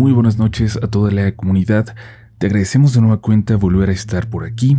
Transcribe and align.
Muy 0.00 0.12
buenas 0.12 0.38
noches 0.38 0.78
a 0.82 0.88
toda 0.88 1.10
la 1.10 1.32
comunidad. 1.32 1.94
Te 2.38 2.46
agradecemos 2.46 2.94
de 2.94 3.02
nueva 3.02 3.20
cuenta 3.20 3.56
volver 3.56 3.90
a 3.90 3.92
estar 3.92 4.30
por 4.30 4.44
aquí, 4.46 4.78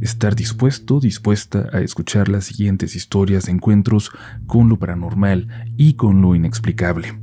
estar 0.00 0.34
dispuesto, 0.34 0.98
dispuesta 0.98 1.68
a 1.72 1.82
escuchar 1.82 2.28
las 2.28 2.46
siguientes 2.46 2.96
historias 2.96 3.44
de 3.44 3.52
encuentros 3.52 4.10
con 4.48 4.68
lo 4.68 4.76
paranormal 4.76 5.46
y 5.76 5.92
con 5.92 6.20
lo 6.20 6.34
inexplicable. 6.34 7.16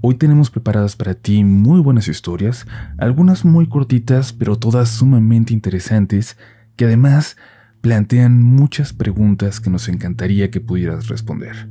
Hoy 0.00 0.16
tenemos 0.16 0.50
preparadas 0.50 0.96
para 0.96 1.14
ti 1.14 1.44
muy 1.44 1.78
buenas 1.78 2.08
historias, 2.08 2.66
algunas 2.98 3.44
muy 3.44 3.68
cortitas, 3.68 4.32
pero 4.32 4.56
todas 4.56 4.88
sumamente 4.88 5.52
interesantes, 5.54 6.36
que 6.74 6.86
además 6.86 7.36
plantean 7.82 8.42
muchas 8.42 8.92
preguntas 8.92 9.60
que 9.60 9.70
nos 9.70 9.88
encantaría 9.88 10.50
que 10.50 10.60
pudieras 10.60 11.06
responder. 11.06 11.68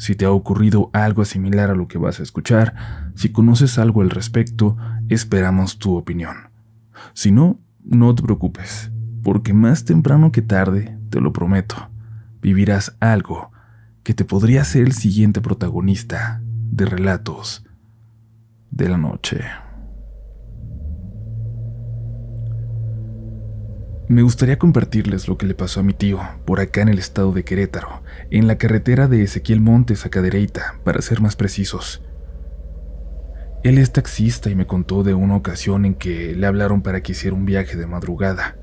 Si 0.00 0.14
te 0.14 0.24
ha 0.24 0.30
ocurrido 0.30 0.88
algo 0.94 1.26
similar 1.26 1.68
a 1.68 1.74
lo 1.74 1.86
que 1.86 1.98
vas 1.98 2.20
a 2.20 2.22
escuchar, 2.22 3.12
si 3.16 3.32
conoces 3.32 3.78
algo 3.78 4.00
al 4.00 4.08
respecto, 4.08 4.78
esperamos 5.10 5.78
tu 5.78 5.94
opinión. 5.94 6.48
Si 7.12 7.30
no, 7.30 7.60
no 7.84 8.14
te 8.14 8.22
preocupes, 8.22 8.90
porque 9.22 9.52
más 9.52 9.84
temprano 9.84 10.32
que 10.32 10.40
tarde, 10.40 10.96
te 11.10 11.20
lo 11.20 11.34
prometo, 11.34 11.90
vivirás 12.40 12.96
algo 12.98 13.52
que 14.02 14.14
te 14.14 14.24
podría 14.24 14.64
ser 14.64 14.86
el 14.86 14.92
siguiente 14.92 15.42
protagonista 15.42 16.40
de 16.44 16.86
relatos 16.86 17.66
de 18.70 18.88
la 18.88 18.96
noche. 18.96 19.42
Me 24.10 24.22
gustaría 24.22 24.58
compartirles 24.58 25.28
lo 25.28 25.38
que 25.38 25.46
le 25.46 25.54
pasó 25.54 25.78
a 25.78 25.82
mi 25.84 25.94
tío 25.94 26.18
por 26.44 26.58
acá 26.58 26.82
en 26.82 26.88
el 26.88 26.98
estado 26.98 27.30
de 27.30 27.44
Querétaro, 27.44 28.02
en 28.32 28.48
la 28.48 28.58
carretera 28.58 29.06
de 29.06 29.22
Ezequiel 29.22 29.60
Montes 29.60 30.04
a 30.04 30.08
Cadereyta, 30.08 30.80
para 30.82 31.00
ser 31.00 31.20
más 31.20 31.36
precisos. 31.36 32.02
Él 33.62 33.78
es 33.78 33.92
taxista 33.92 34.50
y 34.50 34.56
me 34.56 34.66
contó 34.66 35.04
de 35.04 35.14
una 35.14 35.36
ocasión 35.36 35.84
en 35.84 35.94
que 35.94 36.34
le 36.34 36.48
hablaron 36.48 36.82
para 36.82 37.04
que 37.04 37.12
hiciera 37.12 37.36
un 37.36 37.46
viaje 37.46 37.76
de 37.76 37.86
madrugada. 37.86 38.56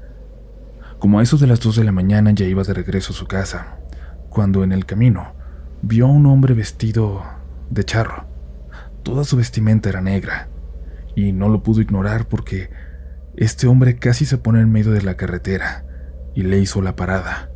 Como 1.00 1.20
a 1.20 1.24
eso 1.24 1.38
de 1.38 1.48
las 1.48 1.62
2 1.62 1.78
de 1.78 1.84
la 1.86 1.94
mañana 1.94 2.32
ya 2.32 2.46
iba 2.46 2.64
de 2.64 2.74
regreso 2.74 3.14
a 3.14 3.16
su 3.16 3.26
casa, 3.26 3.78
cuando 4.28 4.66
en 4.66 4.74
el 4.74 4.86
camino 4.86 5.34
vio 5.82 6.08
a 6.08 6.12
un 6.12 6.26
hombre 6.26 6.56
vestido 6.56 7.24
de 7.70 7.86
charro. 7.86 8.26
Toda 9.02 9.24
su 9.24 9.38
vestimenta 9.38 9.88
era 9.88 10.02
negra, 10.02 10.50
y 11.16 11.32
no 11.32 11.48
lo 11.48 11.64
pudo 11.64 11.80
ignorar 11.80 12.28
porque 12.28 12.70
este 13.38 13.68
hombre 13.68 13.98
casi 13.98 14.26
se 14.26 14.40
pone 14.40 14.62
en 14.62 14.72
medio 14.72 14.92
de 14.92 15.04
la 15.04 15.16
carretera 15.16 15.86
y 16.34 16.42
le 16.42 16.58
hizo 16.58 16.82
la 16.82 16.96
parada. 16.96 17.52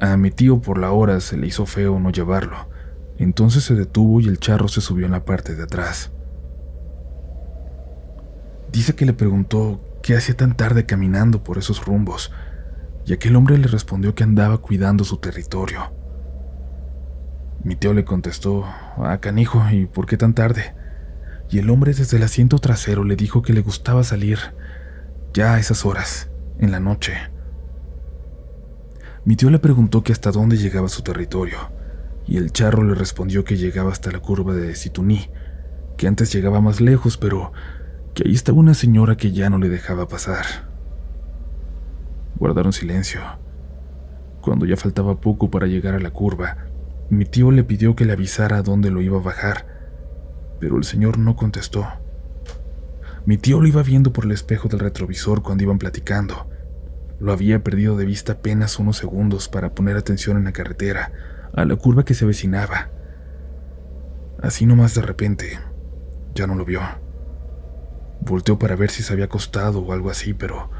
A 0.00 0.16
mi 0.16 0.30
tío 0.30 0.60
por 0.60 0.78
la 0.78 0.92
hora 0.92 1.18
se 1.18 1.36
le 1.36 1.48
hizo 1.48 1.66
feo 1.66 1.98
no 1.98 2.10
llevarlo, 2.10 2.68
entonces 3.18 3.64
se 3.64 3.74
detuvo 3.74 4.20
y 4.20 4.28
el 4.28 4.38
charro 4.38 4.68
se 4.68 4.80
subió 4.80 5.06
en 5.06 5.12
la 5.12 5.24
parte 5.24 5.56
de 5.56 5.64
atrás. 5.64 6.12
Dice 8.70 8.94
que 8.94 9.06
le 9.06 9.12
preguntó 9.12 9.80
qué 10.02 10.16
hacía 10.16 10.36
tan 10.36 10.56
tarde 10.56 10.86
caminando 10.86 11.42
por 11.42 11.58
esos 11.58 11.84
rumbos, 11.84 12.32
y 13.06 13.12
aquel 13.12 13.34
hombre 13.34 13.58
le 13.58 13.66
respondió 13.66 14.14
que 14.14 14.22
andaba 14.22 14.58
cuidando 14.58 15.02
su 15.02 15.16
territorio. 15.16 15.92
Mi 17.64 17.74
tío 17.74 17.92
le 17.92 18.04
contestó, 18.04 18.64
ah, 18.98 19.18
canijo, 19.20 19.64
¿y 19.72 19.86
por 19.86 20.06
qué 20.06 20.16
tan 20.16 20.34
tarde? 20.34 20.74
Y 21.50 21.58
el 21.58 21.70
hombre 21.70 21.94
desde 21.94 22.16
el 22.16 22.22
asiento 22.22 22.58
trasero 22.58 23.04
le 23.04 23.16
dijo 23.16 23.42
que 23.42 23.52
le 23.52 23.60
gustaba 23.60 24.02
salir, 24.04 24.38
ya 25.32 25.54
a 25.54 25.58
esas 25.58 25.84
horas, 25.84 26.30
en 26.58 26.72
la 26.72 26.80
noche. 26.80 27.14
Mi 29.24 29.36
tío 29.36 29.50
le 29.50 29.58
preguntó 29.58 30.02
que 30.02 30.12
hasta 30.12 30.30
dónde 30.30 30.56
llegaba 30.56 30.88
su 30.88 31.02
territorio, 31.02 31.58
y 32.26 32.36
el 32.36 32.52
charro 32.52 32.82
le 32.82 32.94
respondió 32.94 33.44
que 33.44 33.56
llegaba 33.56 33.92
hasta 33.92 34.10
la 34.10 34.20
curva 34.20 34.54
de 34.54 34.74
Situní, 34.74 35.30
que 35.96 36.08
antes 36.08 36.32
llegaba 36.32 36.60
más 36.60 36.80
lejos, 36.80 37.16
pero 37.16 37.52
que 38.14 38.24
ahí 38.26 38.34
estaba 38.34 38.58
una 38.58 38.74
señora 38.74 39.16
que 39.16 39.32
ya 39.32 39.50
no 39.50 39.58
le 39.58 39.68
dejaba 39.68 40.08
pasar. 40.08 40.44
Guardaron 42.38 42.72
silencio. 42.72 43.20
Cuando 44.40 44.66
ya 44.66 44.76
faltaba 44.76 45.20
poco 45.20 45.50
para 45.50 45.66
llegar 45.66 45.94
a 45.94 46.00
la 46.00 46.10
curva, 46.10 46.56
mi 47.08 47.24
tío 47.24 47.50
le 47.50 47.64
pidió 47.64 47.94
que 47.94 48.04
le 48.04 48.12
avisara 48.12 48.62
dónde 48.62 48.90
lo 48.90 49.00
iba 49.00 49.18
a 49.18 49.22
bajar, 49.22 49.75
pero 50.58 50.76
el 50.76 50.84
señor 50.84 51.18
no 51.18 51.36
contestó. 51.36 51.86
Mi 53.24 53.38
tío 53.38 53.60
lo 53.60 53.66
iba 53.66 53.82
viendo 53.82 54.12
por 54.12 54.24
el 54.24 54.32
espejo 54.32 54.68
del 54.68 54.80
retrovisor 54.80 55.42
cuando 55.42 55.64
iban 55.64 55.78
platicando. 55.78 56.48
Lo 57.18 57.32
había 57.32 57.62
perdido 57.64 57.96
de 57.96 58.04
vista 58.04 58.34
apenas 58.34 58.78
unos 58.78 58.98
segundos 58.98 59.48
para 59.48 59.74
poner 59.74 59.96
atención 59.96 60.36
en 60.36 60.44
la 60.44 60.52
carretera, 60.52 61.12
a 61.52 61.64
la 61.64 61.76
curva 61.76 62.04
que 62.04 62.14
se 62.14 62.24
avecinaba. 62.24 62.90
Así 64.40 64.66
nomás 64.66 64.94
de 64.94 65.02
repente, 65.02 65.58
ya 66.34 66.46
no 66.46 66.54
lo 66.54 66.64
vio. 66.64 66.80
Volteó 68.20 68.58
para 68.58 68.76
ver 68.76 68.90
si 68.90 69.02
se 69.02 69.12
había 69.12 69.24
acostado 69.24 69.80
o 69.80 69.92
algo 69.92 70.10
así, 70.10 70.34
pero 70.34 70.70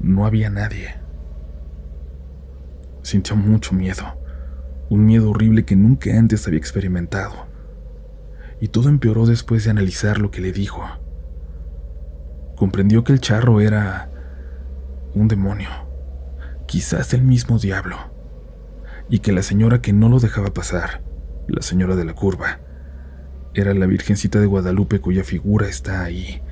no 0.00 0.26
había 0.26 0.50
nadie. 0.50 0.96
Sintió 3.02 3.36
mucho 3.36 3.72
miedo, 3.72 4.18
un 4.90 5.06
miedo 5.06 5.30
horrible 5.30 5.64
que 5.64 5.76
nunca 5.76 6.10
antes 6.10 6.46
había 6.46 6.58
experimentado 6.58 7.45
y 8.60 8.68
todo 8.68 8.88
empeoró 8.88 9.26
después 9.26 9.64
de 9.64 9.70
analizar 9.70 10.18
lo 10.18 10.30
que 10.30 10.40
le 10.40 10.52
dijo. 10.52 10.82
Comprendió 12.56 13.04
que 13.04 13.12
el 13.12 13.20
charro 13.20 13.60
era 13.60 14.10
un 15.14 15.28
demonio, 15.28 15.68
quizás 16.66 17.12
el 17.14 17.22
mismo 17.22 17.58
diablo, 17.58 17.96
y 19.08 19.18
que 19.20 19.32
la 19.32 19.42
señora 19.42 19.80
que 19.82 19.92
no 19.92 20.08
lo 20.08 20.20
dejaba 20.20 20.52
pasar, 20.54 21.02
la 21.48 21.62
señora 21.62 21.96
de 21.96 22.04
la 22.04 22.14
curva, 22.14 22.60
era 23.54 23.72
la 23.72 23.86
Virgencita 23.86 24.40
de 24.40 24.46
Guadalupe 24.46 25.00
cuya 25.00 25.24
figura 25.24 25.68
está 25.68 26.04
ahí. 26.04 26.42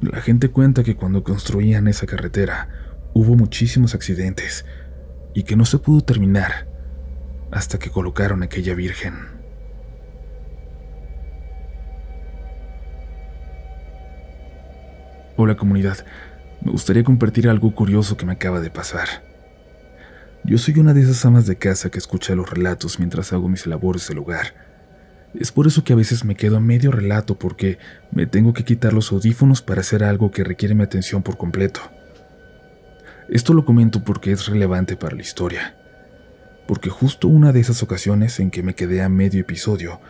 La 0.00 0.20
gente 0.20 0.50
cuenta 0.50 0.82
que 0.82 0.96
cuando 0.96 1.22
construían 1.22 1.88
esa 1.88 2.06
carretera 2.06 2.68
hubo 3.12 3.36
muchísimos 3.36 3.94
accidentes 3.94 4.64
y 5.34 5.42
que 5.44 5.56
no 5.56 5.64
se 5.64 5.78
pudo 5.78 6.00
terminar 6.00 6.68
hasta 7.50 7.78
que 7.78 7.90
colocaron 7.90 8.42
aquella 8.42 8.74
Virgen. 8.74 9.43
Hola 15.36 15.56
comunidad, 15.56 15.98
me 16.62 16.70
gustaría 16.70 17.02
compartir 17.02 17.48
algo 17.48 17.74
curioso 17.74 18.16
que 18.16 18.24
me 18.24 18.34
acaba 18.34 18.60
de 18.60 18.70
pasar. 18.70 19.08
Yo 20.44 20.58
soy 20.58 20.78
una 20.78 20.94
de 20.94 21.00
esas 21.00 21.24
amas 21.24 21.44
de 21.46 21.56
casa 21.56 21.90
que 21.90 21.98
escucha 21.98 22.36
los 22.36 22.48
relatos 22.48 23.00
mientras 23.00 23.32
hago 23.32 23.48
mis 23.48 23.66
labores 23.66 24.06
del 24.06 24.18
hogar. 24.18 24.54
Es 25.34 25.50
por 25.50 25.66
eso 25.66 25.82
que 25.82 25.92
a 25.92 25.96
veces 25.96 26.24
me 26.24 26.36
quedo 26.36 26.58
a 26.58 26.60
medio 26.60 26.92
relato 26.92 27.36
porque 27.36 27.78
me 28.12 28.26
tengo 28.28 28.52
que 28.52 28.62
quitar 28.62 28.92
los 28.92 29.10
audífonos 29.10 29.60
para 29.60 29.80
hacer 29.80 30.04
algo 30.04 30.30
que 30.30 30.44
requiere 30.44 30.76
mi 30.76 30.84
atención 30.84 31.24
por 31.24 31.36
completo. 31.36 31.80
Esto 33.28 33.54
lo 33.54 33.64
comento 33.64 34.04
porque 34.04 34.30
es 34.30 34.46
relevante 34.46 34.96
para 34.96 35.16
la 35.16 35.22
historia. 35.22 35.74
Porque 36.68 36.90
justo 36.90 37.26
una 37.26 37.50
de 37.50 37.58
esas 37.58 37.82
ocasiones 37.82 38.38
en 38.38 38.52
que 38.52 38.62
me 38.62 38.76
quedé 38.76 39.02
a 39.02 39.08
medio 39.08 39.40
episodio, 39.40 40.00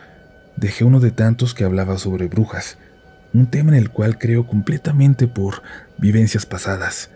dejé 0.55 0.83
uno 0.83 0.99
de 0.99 1.09
tantos 1.09 1.55
que 1.55 1.63
hablaba 1.63 1.97
sobre 1.97 2.27
brujas, 2.27 2.77
un 3.37 3.47
tema 3.47 3.71
en 3.71 3.77
el 3.77 3.89
cual 3.89 4.17
creo 4.17 4.47
completamente 4.47 5.27
por 5.27 5.61
vivencias 5.97 6.45
pasadas. 6.45 7.09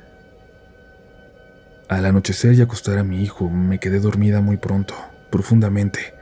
Al 1.87 2.05
anochecer 2.05 2.53
y 2.53 2.61
acostar 2.61 2.97
a 2.97 3.03
mi 3.03 3.23
hijo, 3.23 3.49
me 3.49 3.79
quedé 3.79 3.99
dormida 3.99 4.41
muy 4.41 4.57
pronto, 4.57 4.95
profundamente, 5.31 6.13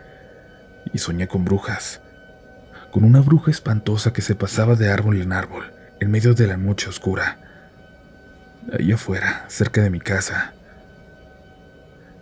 y 0.93 0.99
soñé 0.99 1.27
con 1.27 1.43
brujas, 1.43 2.01
con 2.91 3.03
una 3.03 3.21
bruja 3.21 3.51
espantosa 3.51 4.13
que 4.13 4.21
se 4.21 4.35
pasaba 4.35 4.75
de 4.75 4.89
árbol 4.89 5.21
en 5.21 5.33
árbol, 5.33 5.73
en 5.99 6.11
medio 6.11 6.33
de 6.33 6.47
la 6.47 6.57
noche 6.57 6.87
oscura, 6.87 7.39
ahí 8.71 8.91
afuera, 8.91 9.45
cerca 9.47 9.81
de 9.81 9.89
mi 9.89 9.99
casa. 9.99 10.53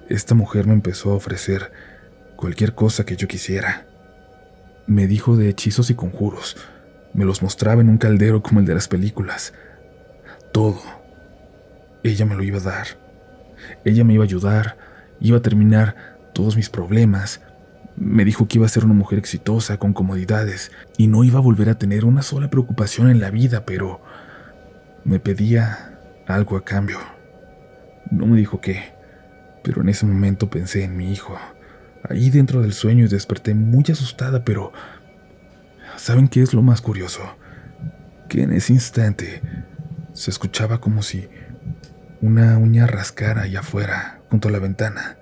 Esta 0.07 0.33
mujer 0.33 0.65
me 0.65 0.73
empezó 0.73 1.11
a 1.11 1.15
ofrecer 1.15 1.71
cualquier 2.35 2.73
cosa 2.73 3.05
que 3.05 3.15
yo 3.15 3.27
quisiera. 3.27 3.85
Me 4.87 5.07
dijo 5.07 5.35
de 5.35 5.49
hechizos 5.49 5.89
y 5.89 5.95
conjuros, 5.95 6.57
me 7.15 7.23
los 7.23 7.41
mostraba 7.41 7.81
en 7.81 7.89
un 7.89 7.97
caldero 7.97 8.43
como 8.43 8.59
el 8.59 8.65
de 8.65 8.75
las 8.75 8.87
películas. 8.89 9.53
Todo. 10.51 10.81
Ella 12.03 12.25
me 12.25 12.35
lo 12.35 12.43
iba 12.43 12.57
a 12.57 12.61
dar. 12.61 12.87
Ella 13.85 14.03
me 14.03 14.13
iba 14.13 14.23
a 14.23 14.27
ayudar, 14.27 14.77
iba 15.19 15.37
a 15.37 15.41
terminar 15.41 16.17
todos 16.33 16.57
mis 16.57 16.69
problemas. 16.69 17.41
Me 17.95 18.25
dijo 18.25 18.47
que 18.47 18.57
iba 18.57 18.65
a 18.65 18.69
ser 18.69 18.83
una 18.83 18.93
mujer 18.93 19.17
exitosa, 19.17 19.77
con 19.77 19.93
comodidades, 19.93 20.71
y 20.97 21.07
no 21.07 21.23
iba 21.23 21.39
a 21.39 21.41
volver 21.41 21.69
a 21.69 21.79
tener 21.79 22.03
una 22.03 22.21
sola 22.21 22.49
preocupación 22.49 23.09
en 23.09 23.21
la 23.21 23.31
vida, 23.31 23.65
pero 23.65 24.01
me 25.05 25.19
pedía 25.19 25.97
algo 26.27 26.57
a 26.57 26.65
cambio. 26.65 26.99
No 28.11 28.27
me 28.27 28.37
dijo 28.37 28.59
qué, 28.59 28.93
pero 29.63 29.81
en 29.81 29.89
ese 29.89 30.05
momento 30.05 30.49
pensé 30.49 30.83
en 30.83 30.97
mi 30.97 31.13
hijo, 31.13 31.37
ahí 32.03 32.29
dentro 32.29 32.61
del 32.61 32.73
sueño 32.73 33.05
y 33.05 33.07
desperté 33.07 33.53
muy 33.53 33.85
asustada, 33.89 34.43
pero 34.43 34.73
¿Saben 35.97 36.27
qué 36.27 36.41
es 36.41 36.53
lo 36.53 36.61
más 36.61 36.81
curioso? 36.81 37.21
Que 38.29 38.43
en 38.43 38.53
ese 38.53 38.73
instante 38.73 39.41
se 40.13 40.29
escuchaba 40.29 40.79
como 40.79 41.01
si 41.01 41.27
una 42.21 42.57
uña 42.57 42.87
rascara 42.87 43.43
allá 43.43 43.59
afuera, 43.59 44.19
junto 44.29 44.49
a 44.49 44.51
la 44.51 44.59
ventana, 44.59 45.17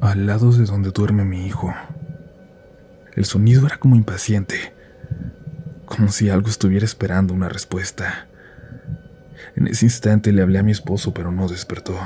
al 0.00 0.26
lado 0.26 0.52
de 0.52 0.64
donde 0.64 0.90
duerme 0.90 1.24
mi 1.24 1.46
hijo. 1.46 1.72
El 3.14 3.24
sonido 3.24 3.66
era 3.66 3.78
como 3.78 3.96
impaciente, 3.96 4.72
como 5.86 6.08
si 6.08 6.30
algo 6.30 6.48
estuviera 6.48 6.84
esperando 6.84 7.34
una 7.34 7.48
respuesta. 7.48 8.28
En 9.56 9.66
ese 9.66 9.86
instante 9.86 10.32
le 10.32 10.42
hablé 10.42 10.58
a 10.58 10.62
mi 10.62 10.72
esposo, 10.72 11.12
pero 11.12 11.32
no 11.32 11.48
despertó. 11.48 11.98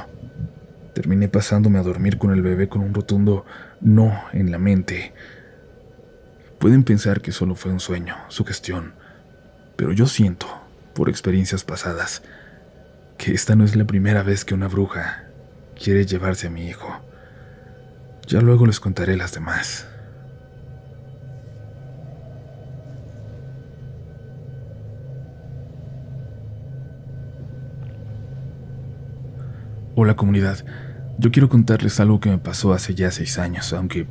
Terminé 0.94 1.28
pasándome 1.28 1.78
a 1.78 1.82
dormir 1.82 2.18
con 2.18 2.32
el 2.32 2.42
bebé 2.42 2.68
con 2.68 2.82
un 2.82 2.94
rotundo 2.94 3.44
no 3.80 4.14
en 4.32 4.50
la 4.50 4.58
mente. 4.58 5.12
Pueden 6.64 6.82
pensar 6.82 7.20
que 7.20 7.30
solo 7.30 7.56
fue 7.56 7.72
un 7.72 7.78
sueño, 7.78 8.16
su 8.28 8.42
gestión, 8.46 8.94
pero 9.76 9.92
yo 9.92 10.06
siento, 10.06 10.46
por 10.94 11.10
experiencias 11.10 11.62
pasadas, 11.62 12.22
que 13.18 13.32
esta 13.34 13.54
no 13.54 13.64
es 13.64 13.76
la 13.76 13.84
primera 13.84 14.22
vez 14.22 14.46
que 14.46 14.54
una 14.54 14.66
bruja 14.66 15.24
quiere 15.78 16.06
llevarse 16.06 16.46
a 16.46 16.50
mi 16.50 16.66
hijo. 16.66 16.88
Ya 18.26 18.40
luego 18.40 18.64
les 18.64 18.80
contaré 18.80 19.14
las 19.18 19.34
demás. 19.34 19.86
Hola 29.96 30.16
comunidad, 30.16 30.64
yo 31.18 31.30
quiero 31.30 31.50
contarles 31.50 32.00
algo 32.00 32.20
que 32.20 32.30
me 32.30 32.38
pasó 32.38 32.72
hace 32.72 32.94
ya 32.94 33.10
seis 33.10 33.38
años, 33.38 33.70
aunque 33.74 34.06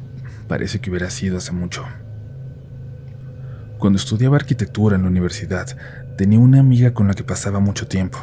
parece 0.48 0.80
que 0.82 0.92
hubiera 0.92 1.10
sido 1.10 1.38
hace 1.38 1.52
mucho. 1.52 1.84
Cuando 3.78 3.98
estudiaba 3.98 4.38
arquitectura 4.38 4.96
en 4.96 5.04
la 5.04 5.10
universidad, 5.10 5.76
tenía 6.18 6.40
una 6.40 6.60
amiga 6.60 6.94
con 6.94 7.08
la 7.08 7.14
que 7.14 7.24
pasaba 7.24 7.60
mucho 7.60 7.88
tiempo. 7.88 8.18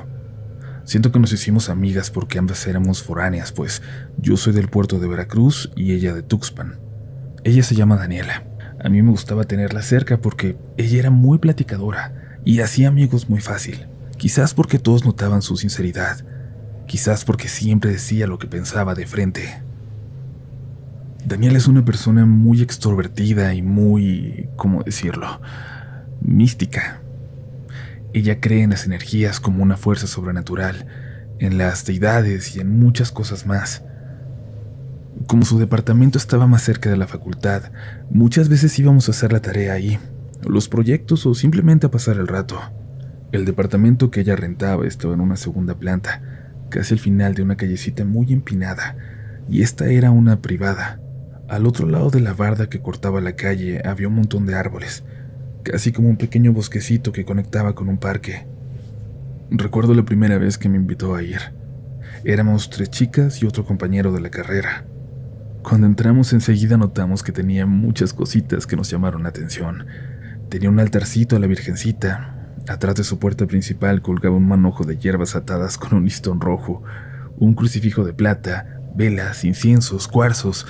Siento 0.84 1.12
que 1.12 1.18
nos 1.18 1.32
hicimos 1.32 1.68
amigas 1.68 2.10
porque 2.10 2.38
ambas 2.38 2.66
éramos 2.66 3.02
foráneas, 3.02 3.52
pues 3.52 3.82
yo 4.18 4.36
soy 4.36 4.52
del 4.52 4.68
puerto 4.68 4.98
de 4.98 5.06
Veracruz 5.06 5.70
y 5.76 5.92
ella 5.92 6.14
de 6.14 6.22
Tuxpan. 6.22 6.80
Ella 7.44 7.62
se 7.62 7.74
llama 7.74 7.96
Daniela. 7.96 8.44
A 8.82 8.88
mí 8.88 9.02
me 9.02 9.10
gustaba 9.10 9.44
tenerla 9.44 9.82
cerca 9.82 10.20
porque 10.20 10.56
ella 10.76 10.98
era 10.98 11.10
muy 11.10 11.38
platicadora 11.38 12.38
y 12.44 12.60
hacía 12.60 12.88
amigos 12.88 13.28
muy 13.28 13.40
fácil. 13.40 13.86
Quizás 14.16 14.54
porque 14.54 14.78
todos 14.78 15.04
notaban 15.04 15.42
su 15.42 15.56
sinceridad, 15.56 16.24
quizás 16.86 17.24
porque 17.24 17.48
siempre 17.48 17.92
decía 17.92 18.26
lo 18.26 18.38
que 18.38 18.46
pensaba 18.46 18.94
de 18.94 19.06
frente. 19.06 19.62
Daniela 21.24 21.58
es 21.58 21.68
una 21.68 21.84
persona 21.84 22.24
muy 22.26 22.62
extrovertida 22.62 23.52
y 23.54 23.62
muy, 23.62 24.48
¿cómo 24.56 24.82
decirlo?, 24.82 25.40
mística. 26.20 27.02
Ella 28.12 28.40
cree 28.40 28.62
en 28.62 28.70
las 28.70 28.86
energías 28.86 29.38
como 29.38 29.62
una 29.62 29.76
fuerza 29.76 30.06
sobrenatural, 30.06 30.86
en 31.38 31.58
las 31.58 31.84
deidades 31.84 32.56
y 32.56 32.60
en 32.60 32.78
muchas 32.78 33.12
cosas 33.12 33.46
más. 33.46 33.82
Como 35.26 35.44
su 35.44 35.58
departamento 35.58 36.18
estaba 36.18 36.46
más 36.46 36.62
cerca 36.62 36.90
de 36.90 36.96
la 36.96 37.06
facultad, 37.06 37.70
muchas 38.10 38.48
veces 38.48 38.78
íbamos 38.78 39.08
a 39.08 39.12
hacer 39.12 39.32
la 39.32 39.40
tarea 39.40 39.74
ahí, 39.74 39.98
los 40.46 40.68
proyectos 40.68 41.26
o 41.26 41.34
simplemente 41.34 41.86
a 41.86 41.90
pasar 41.90 42.16
el 42.16 42.28
rato. 42.28 42.58
El 43.30 43.44
departamento 43.44 44.10
que 44.10 44.20
ella 44.20 44.36
rentaba 44.36 44.86
estaba 44.86 45.14
en 45.14 45.20
una 45.20 45.36
segunda 45.36 45.74
planta, 45.74 46.22
casi 46.70 46.94
al 46.94 47.00
final 47.00 47.34
de 47.34 47.42
una 47.42 47.56
callecita 47.56 48.04
muy 48.04 48.32
empinada, 48.32 48.96
y 49.48 49.62
esta 49.62 49.88
era 49.88 50.10
una 50.10 50.40
privada. 50.40 51.00
Al 51.50 51.66
otro 51.66 51.88
lado 51.88 52.10
de 52.10 52.20
la 52.20 52.32
barda 52.32 52.68
que 52.68 52.80
cortaba 52.80 53.20
la 53.20 53.34
calle 53.34 53.82
había 53.84 54.06
un 54.06 54.14
montón 54.14 54.46
de 54.46 54.54
árboles, 54.54 55.02
casi 55.64 55.90
como 55.90 56.08
un 56.08 56.16
pequeño 56.16 56.52
bosquecito 56.52 57.10
que 57.10 57.24
conectaba 57.24 57.74
con 57.74 57.88
un 57.88 57.98
parque. 57.98 58.46
Recuerdo 59.50 59.94
la 59.94 60.04
primera 60.04 60.38
vez 60.38 60.58
que 60.58 60.68
me 60.68 60.76
invitó 60.76 61.16
a 61.16 61.24
ir. 61.24 61.40
Éramos 62.24 62.70
tres 62.70 62.88
chicas 62.88 63.42
y 63.42 63.46
otro 63.46 63.64
compañero 63.64 64.12
de 64.12 64.20
la 64.20 64.30
carrera. 64.30 64.84
Cuando 65.64 65.88
entramos 65.88 66.32
enseguida 66.32 66.76
notamos 66.76 67.24
que 67.24 67.32
tenía 67.32 67.66
muchas 67.66 68.14
cositas 68.14 68.64
que 68.64 68.76
nos 68.76 68.88
llamaron 68.88 69.24
la 69.24 69.30
atención. 69.30 69.86
Tenía 70.50 70.70
un 70.70 70.78
altarcito 70.78 71.34
a 71.34 71.40
la 71.40 71.48
Virgencita, 71.48 72.36
Atrás 72.68 72.94
de 72.94 73.04
su 73.04 73.18
puerta 73.18 73.46
principal 73.46 74.02
colgaba 74.02 74.36
un 74.36 74.46
manojo 74.46 74.84
de 74.84 74.96
hierbas 74.96 75.34
atadas 75.34 75.78
con 75.78 75.94
un 75.94 76.04
listón 76.04 76.40
rojo, 76.40 76.84
un 77.36 77.54
crucifijo 77.54 78.04
de 78.04 78.12
plata, 78.12 78.80
velas, 78.94 79.44
inciensos, 79.44 80.06
cuarzos, 80.06 80.66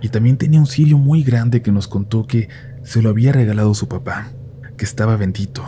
y 0.00 0.08
también 0.08 0.36
tenía 0.36 0.60
un 0.60 0.66
cirio 0.66 0.98
muy 0.98 1.22
grande 1.22 1.62
que 1.62 1.72
nos 1.72 1.88
contó 1.88 2.26
que 2.26 2.48
se 2.82 3.02
lo 3.02 3.10
había 3.10 3.32
regalado 3.32 3.74
su 3.74 3.88
papá, 3.88 4.28
que 4.76 4.84
estaba 4.84 5.16
bendito. 5.16 5.64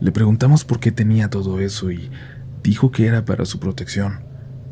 Le 0.00 0.12
preguntamos 0.12 0.64
por 0.64 0.80
qué 0.80 0.92
tenía 0.92 1.28
todo 1.28 1.60
eso 1.60 1.90
y 1.90 2.10
dijo 2.62 2.90
que 2.90 3.06
era 3.06 3.24
para 3.24 3.44
su 3.44 3.58
protección, 3.58 4.24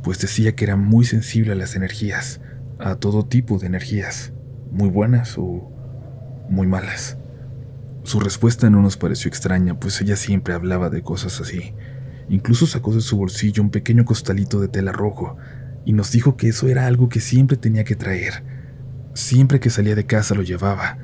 pues 0.03 0.21
decía 0.21 0.55
que 0.55 0.65
era 0.65 0.77
muy 0.77 1.05
sensible 1.05 1.53
a 1.53 1.57
las 1.57 1.75
energías, 1.75 2.41
a 2.79 2.95
todo 2.97 3.27
tipo 3.27 3.59
de 3.59 3.67
energías, 3.67 4.33
muy 4.71 4.89
buenas 4.89 5.37
o 5.37 5.73
muy 6.49 6.67
malas. 6.67 7.19
Su 8.05 8.21
respuesta 8.21 8.71
no 8.71 8.83
nos 8.83 8.97
pareció 8.97 9.29
extraña, 9.29 9.81
pues 9.81 10.01
ella 10.01 10.15
siempre 10.15 10.55
hablaba 10.55 10.91
de 10.91 11.03
cosas 11.03 11.41
así. 11.41 11.75
Incluso 12.29 12.67
sacó 12.67 12.95
de 12.95 13.01
su 13.01 13.17
bolsillo 13.17 13.63
un 13.63 13.71
pequeño 13.71 14.05
costalito 14.05 14.61
de 14.61 14.69
tela 14.69 14.93
rojo 14.93 15.37
y 15.87 15.93
nos 15.93 16.11
dijo 16.11 16.37
que 16.37 16.49
eso 16.49 16.69
era 16.69 16.87
algo 16.87 17.09
que 17.09 17.21
siempre 17.21 17.57
tenía 17.57 17.85
que 17.85 17.95
traer. 17.95 18.43
Siempre 19.15 19.61
que 19.61 19.71
salía 19.71 19.95
de 19.95 20.05
casa 20.05 20.35
lo 20.35 20.43
llevaba, 20.43 20.99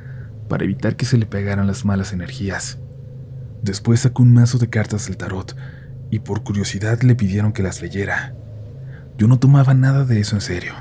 para 0.49 0.65
evitar 0.65 0.97
que 0.97 1.07
se 1.07 1.17
le 1.17 1.25
pegaran 1.25 1.69
las 1.69 1.85
malas 1.85 2.13
energías. 2.13 2.79
Después 3.63 4.01
sacó 4.01 4.25
un 4.25 4.35
mazo 4.35 4.59
de 4.59 4.69
cartas 4.69 5.07
del 5.07 5.17
tarot 5.17 5.57
y 6.11 6.19
por 6.19 6.43
curiosidad 6.43 7.01
le 7.03 7.15
pidieron 7.15 7.53
que 7.53 7.63
las 7.63 7.81
leyera. 7.81 8.35
Yo 9.17 9.29
no 9.29 9.39
tomaba 9.39 9.73
nada 9.73 10.05
de 10.05 10.19
eso 10.19 10.35
en 10.35 10.41
serio. 10.41 10.75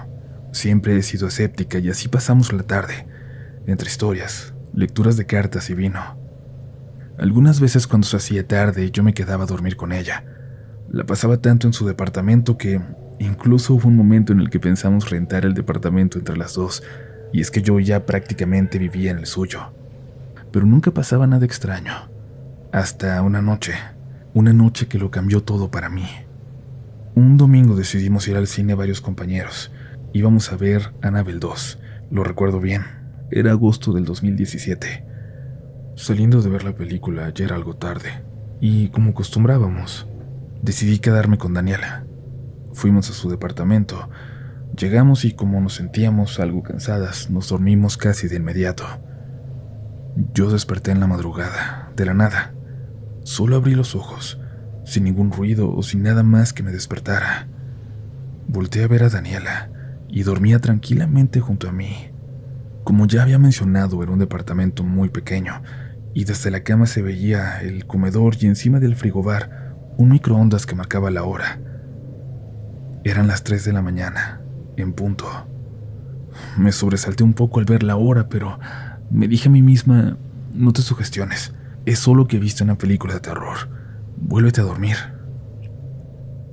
Siempre 0.52 0.98
he 0.98 1.04
sido 1.04 1.28
escéptica 1.28 1.78
y 1.78 1.90
así 1.90 2.08
pasamos 2.08 2.52
la 2.52 2.64
tarde, 2.64 3.06
entre 3.68 3.88
historias, 3.88 4.56
lecturas 4.74 5.16
de 5.16 5.28
cartas 5.28 5.70
y 5.70 5.76
vino. 5.76 6.18
Algunas 7.20 7.60
veces 7.60 7.86
cuando 7.86 8.08
se 8.08 8.18
hacía 8.18 8.48
tarde 8.48 8.90
yo 8.90 9.04
me 9.04 9.14
quedaba 9.14 9.44
a 9.44 9.48
dormir 9.48 9.78
con 9.78 9.92
ella. 9.92 10.26
La 10.90 11.06
pasaba 11.06 11.38
tanto 11.38 11.68
en 11.68 11.74
su 11.74 11.86
departamento 11.86 12.58
que 12.58 12.82
incluso 13.26 13.74
hubo 13.74 13.88
un 13.88 13.96
momento 13.96 14.34
en 14.34 14.40
el 14.40 14.50
que 14.50 14.60
pensamos 14.60 15.10
rentar 15.10 15.46
el 15.46 15.54
departamento 15.54 16.18
entre 16.18 16.38
las 16.38 16.56
dos, 16.56 16.84
y 17.32 17.42
es 17.42 17.52
que 17.52 17.62
yo 17.62 17.80
ya 17.80 18.06
prácticamente 18.06 18.78
vivía 18.80 19.12
en 19.12 19.20
el 19.20 19.26
suyo. 19.26 19.74
Pero 20.52 20.66
nunca 20.66 20.92
pasaba 20.92 21.28
nada 21.28 21.46
extraño. 21.46 21.94
Hasta 22.72 23.22
una 23.22 23.42
noche, 23.42 23.74
una 24.34 24.54
noche 24.54 24.88
que 24.88 24.98
lo 24.98 25.12
cambió 25.12 25.44
todo 25.44 25.72
para 25.72 25.90
mí. 25.90 26.06
Un 27.16 27.38
domingo 27.38 27.76
decidimos 27.76 28.28
ir 28.28 28.38
al 28.38 28.48
cine 28.48 28.74
varios 28.74 29.02
compañeros. 29.02 29.72
Íbamos 30.14 30.52
a 30.52 30.58
ver 30.58 30.94
Annabelle 31.02 31.40
2, 31.40 31.80
lo 32.12 32.24
recuerdo 32.24 32.60
bien. 32.60 32.84
Era 33.30 33.52
agosto 33.52 33.94
del 33.94 34.06
2017. 34.06 35.06
Saliendo 35.96 36.42
de 36.42 36.50
ver 36.50 36.64
la 36.64 36.74
película 36.74 37.32
era 37.38 37.56
algo 37.56 37.76
tarde, 37.76 38.24
y 38.60 38.90
como 38.90 39.12
acostumbrábamos, 39.12 40.08
decidí 40.62 41.00
quedarme 41.00 41.38
con 41.38 41.54
Daniela. 41.54 42.06
Fuimos 42.82 43.12
a 43.12 43.14
su 43.14 43.30
departamento, 43.30 44.10
llegamos 44.76 45.24
y 45.24 45.34
como 45.34 45.62
nos 45.62 45.76
sentíamos 45.76 46.40
algo 46.40 46.64
cansadas, 46.64 47.30
nos 47.30 47.50
dormimos 47.50 47.96
casi 47.96 48.28
de 48.28 48.38
inmediato. 48.38 48.84
Yo 50.34 50.50
desperté 50.50 50.90
en 50.90 51.00
la 51.00 51.06
madrugada, 51.06 51.92
de 51.96 52.06
la 52.08 52.16
nada. 52.16 52.56
Solo 53.22 53.58
abrí 53.58 53.76
los 53.76 53.94
ojos, 53.94 54.42
sin 54.84 55.04
ningún 55.04 55.32
ruido 55.32 55.72
o 55.72 55.84
sin 55.84 56.02
nada 56.02 56.24
más 56.24 56.54
que 56.54 56.64
me 56.64 56.72
despertara. 56.72 57.48
Volté 58.48 58.84
a 58.84 58.88
ver 58.88 59.04
a 59.04 59.10
Daniela 59.10 59.70
y 60.10 60.24
dormía 60.24 60.58
tranquilamente 60.58 61.40
junto 61.40 61.70
a 61.70 61.72
mí. 61.72 62.10
Como 62.84 63.06
ya 63.06 63.22
había 63.22 63.38
mencionado, 63.38 64.02
era 64.02 64.12
un 64.12 64.18
departamento 64.18 64.84
muy 64.84 65.10
pequeño, 65.10 65.62
y 66.16 66.24
desde 66.24 66.50
la 66.50 66.64
cama 66.64 66.88
se 66.88 67.04
veía 67.04 67.62
el 67.62 67.86
comedor 67.86 68.38
y 68.40 68.48
encima 68.48 68.80
del 68.80 68.96
frigobar 68.96 69.76
un 69.98 70.10
microondas 70.10 70.66
que 70.66 70.74
marcaba 70.74 71.12
la 71.12 71.26
hora. 71.26 71.60
Eran 73.04 73.28
las 73.28 73.44
3 73.44 73.66
de 73.66 73.74
la 73.74 73.82
mañana, 73.82 74.42
en 74.78 74.94
punto. 74.94 75.28
Me 76.58 76.72
sobresalté 76.72 77.24
un 77.24 77.34
poco 77.34 77.60
al 77.60 77.66
ver 77.66 77.84
la 77.84 77.96
hora, 77.96 78.30
pero 78.30 78.60
me 79.10 79.28
dije 79.28 79.50
a 79.50 79.52
mí 79.52 79.62
misma, 79.62 80.18
no 80.54 80.74
te 80.74 80.82
sugestiones, 80.82 81.54
es 81.86 82.00
solo 82.00 82.28
que 82.28 82.38
he 82.38 82.40
visto 82.40 82.64
una 82.64 82.78
película 82.78 83.16
de 83.16 83.20
terror, 83.22 83.70
vuélvete 84.18 84.62
a 84.62 84.66
dormir. 84.66 84.98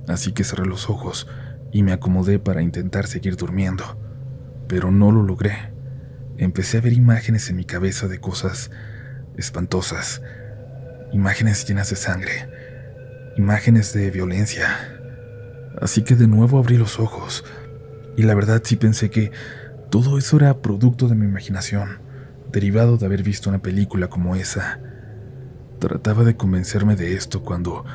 Así 0.07 0.31
que 0.31 0.43
cerré 0.43 0.65
los 0.65 0.89
ojos 0.89 1.27
y 1.71 1.83
me 1.83 1.93
acomodé 1.93 2.39
para 2.39 2.61
intentar 2.61 3.07
seguir 3.07 3.35
durmiendo, 3.35 3.83
pero 4.67 4.91
no 4.91 5.11
lo 5.11 5.23
logré 5.23 5.69
empecé 6.39 6.77
a 6.77 6.81
ver 6.81 6.93
imágenes 6.93 7.49
en 7.49 7.57
mi 7.57 7.65
cabeza 7.65 8.07
de 8.07 8.19
cosas 8.19 8.71
espantosas, 9.37 10.21
imágenes 11.11 11.67
llenas 11.67 11.89
de 11.89 11.97
sangre, 11.97 12.49
imágenes 13.35 13.93
de 13.93 14.09
violencia. 14.09 14.98
Así 15.81 16.03
que 16.03 16.15
de 16.15 16.27
nuevo 16.27 16.57
abrí 16.57 16.77
los 16.77 16.99
ojos 16.99 17.43
y 18.17 18.23
la 18.23 18.35
verdad 18.35 18.61
sí 18.63 18.75
pensé 18.75 19.09
que 19.09 19.31
todo 19.89 20.17
eso 20.17 20.37
era 20.37 20.61
producto 20.61 21.07
de 21.07 21.15
mi 21.15 21.25
imaginación, 21.25 21.99
derivado 22.51 22.97
de 22.97 23.05
haber 23.05 23.23
visto 23.23 23.49
una 23.49 23.61
película 23.61 24.07
como 24.07 24.35
esa. 24.35 24.79
Trataba 25.79 26.23
de 26.23 26.35
convencerme 26.35 26.95
de 26.95 27.13
esto 27.15 27.43
cuando 27.43 27.85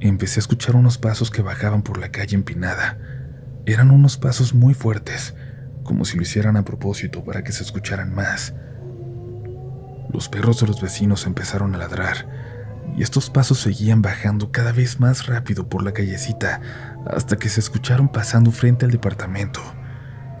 empecé 0.00 0.38
a 0.38 0.42
escuchar 0.42 0.76
unos 0.76 0.98
pasos 0.98 1.30
que 1.30 1.42
bajaban 1.42 1.82
por 1.82 1.98
la 1.98 2.10
calle 2.10 2.34
empinada. 2.34 2.98
Eran 3.66 3.90
unos 3.90 4.16
pasos 4.16 4.54
muy 4.54 4.74
fuertes 4.74 5.34
como 5.84 6.04
si 6.04 6.16
lo 6.16 6.22
hicieran 6.22 6.56
a 6.56 6.64
propósito 6.64 7.22
para 7.24 7.44
que 7.44 7.52
se 7.52 7.62
escucharan 7.62 8.14
más. 8.14 8.54
Los 10.10 10.28
perros 10.28 10.60
de 10.60 10.66
los 10.66 10.80
vecinos 10.80 11.26
empezaron 11.26 11.74
a 11.74 11.78
ladrar, 11.78 12.26
y 12.96 13.02
estos 13.02 13.30
pasos 13.30 13.58
seguían 13.58 14.02
bajando 14.02 14.52
cada 14.52 14.72
vez 14.72 15.00
más 15.00 15.26
rápido 15.26 15.68
por 15.68 15.82
la 15.82 15.92
callecita 15.92 16.60
hasta 17.06 17.36
que 17.36 17.48
se 17.48 17.60
escucharon 17.60 18.08
pasando 18.08 18.50
frente 18.50 18.84
al 18.84 18.90
departamento 18.90 19.60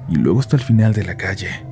y 0.08 0.16
luego 0.16 0.40
hasta 0.40 0.56
el 0.56 0.62
final 0.62 0.92
de 0.92 1.04
la 1.04 1.16
calle. 1.16 1.66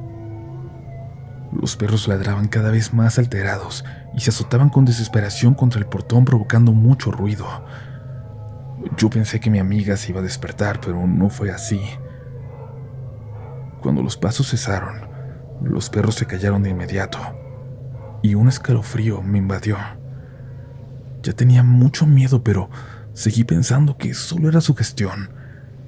Los 1.52 1.76
perros 1.76 2.08
ladraban 2.08 2.48
cada 2.48 2.70
vez 2.70 2.94
más 2.94 3.18
alterados 3.18 3.84
y 4.14 4.20
se 4.20 4.30
azotaban 4.30 4.70
con 4.70 4.84
desesperación 4.84 5.54
contra 5.54 5.78
el 5.78 5.86
portón 5.86 6.24
provocando 6.24 6.72
mucho 6.72 7.10
ruido. 7.10 7.46
Yo 8.96 9.10
pensé 9.10 9.38
que 9.38 9.50
mi 9.50 9.58
amiga 9.58 9.96
se 9.96 10.10
iba 10.10 10.20
a 10.20 10.24
despertar, 10.24 10.80
pero 10.80 11.06
no 11.06 11.28
fue 11.28 11.50
así. 11.50 11.80
Cuando 13.80 14.02
los 14.02 14.16
pasos 14.16 14.50
cesaron, 14.50 15.08
los 15.62 15.90
perros 15.90 16.14
se 16.14 16.26
callaron 16.26 16.62
de 16.62 16.70
inmediato 16.70 17.18
y 18.22 18.34
un 18.34 18.48
escalofrío 18.48 19.20
me 19.22 19.38
invadió. 19.38 19.76
Ya 21.22 21.32
tenía 21.32 21.62
mucho 21.62 22.06
miedo, 22.06 22.42
pero 22.42 22.68
seguí 23.14 23.44
pensando 23.44 23.96
que 23.96 24.14
solo 24.14 24.48
era 24.48 24.60
su 24.60 24.74
gestión, 24.74 25.30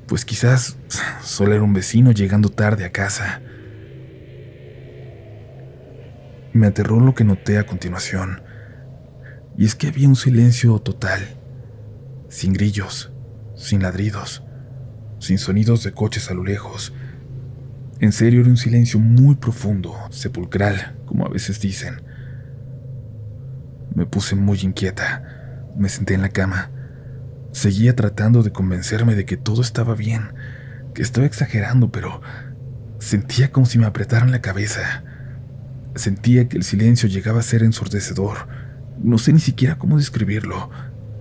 pues 0.07 0.25
quizás 0.25 0.77
solo 1.23 1.55
era 1.55 1.63
un 1.63 1.73
vecino 1.73 2.13
llegando 2.13 2.51
tarde 2.51 2.85
a 2.85 2.93
casa. 2.93 3.41
Me 6.53 6.69
aterró 6.69 7.01
lo 7.01 7.15
que 7.15 7.25
noté 7.25 7.59
a 7.59 7.67
continuación, 7.67 8.43
y 9.57 9.65
es 9.65 9.75
que 9.75 9.89
había 9.89 10.09
un 10.09 10.17
silencio 10.17 10.79
total, 10.79 11.21
sin 12.29 12.53
grillos, 12.53 13.13
sin 13.57 13.83
ladridos, 13.83 14.45
sin 15.19 15.39
sonidos 15.39 15.83
de 15.83 15.93
coches 15.93 16.31
a 16.31 16.35
lo 16.35 16.45
lejos. 16.45 16.93
En 17.99 18.13
serio 18.13 18.41
era 18.41 18.51
un 18.51 18.57
silencio 18.57 19.01
muy 19.01 19.35
profundo, 19.35 19.97
sepulcral, 20.11 20.97
como 21.07 21.27
a 21.27 21.29
veces 21.29 21.61
dicen. 21.61 22.03
Me 23.95 24.07
puse 24.07 24.35
muy 24.35 24.59
inquieta, 24.61 25.23
me 25.77 25.89
senté 25.89 26.15
en 26.15 26.23
la 26.23 26.31
cama. 26.31 26.71
Seguía 27.53 27.95
tratando 27.95 28.43
de 28.43 28.51
convencerme 28.51 29.15
de 29.15 29.25
que 29.25 29.37
todo 29.37 29.63
estaba 29.63 29.95
bien, 29.95 30.33
que 30.95 31.03
estaba 31.03 31.27
exagerando, 31.27 31.93
pero 31.93 32.21
sentía 32.99 33.53
como 33.53 33.67
si 33.67 33.79
me 33.79 33.87
apretaran 33.87 34.33
la 34.33 34.41
cabeza. 34.41 35.05
Sentía 35.95 36.49
que 36.49 36.57
el 36.57 36.65
silencio 36.65 37.09
llegaba 37.09 37.41
a 37.41 37.45
ser 37.45 37.63
ensordecedor. 37.63 38.49
No 38.99 39.19
sé 39.19 39.33
ni 39.33 39.39
siquiera 39.39 39.79
cómo 39.79 39.97
describirlo. 39.97 40.71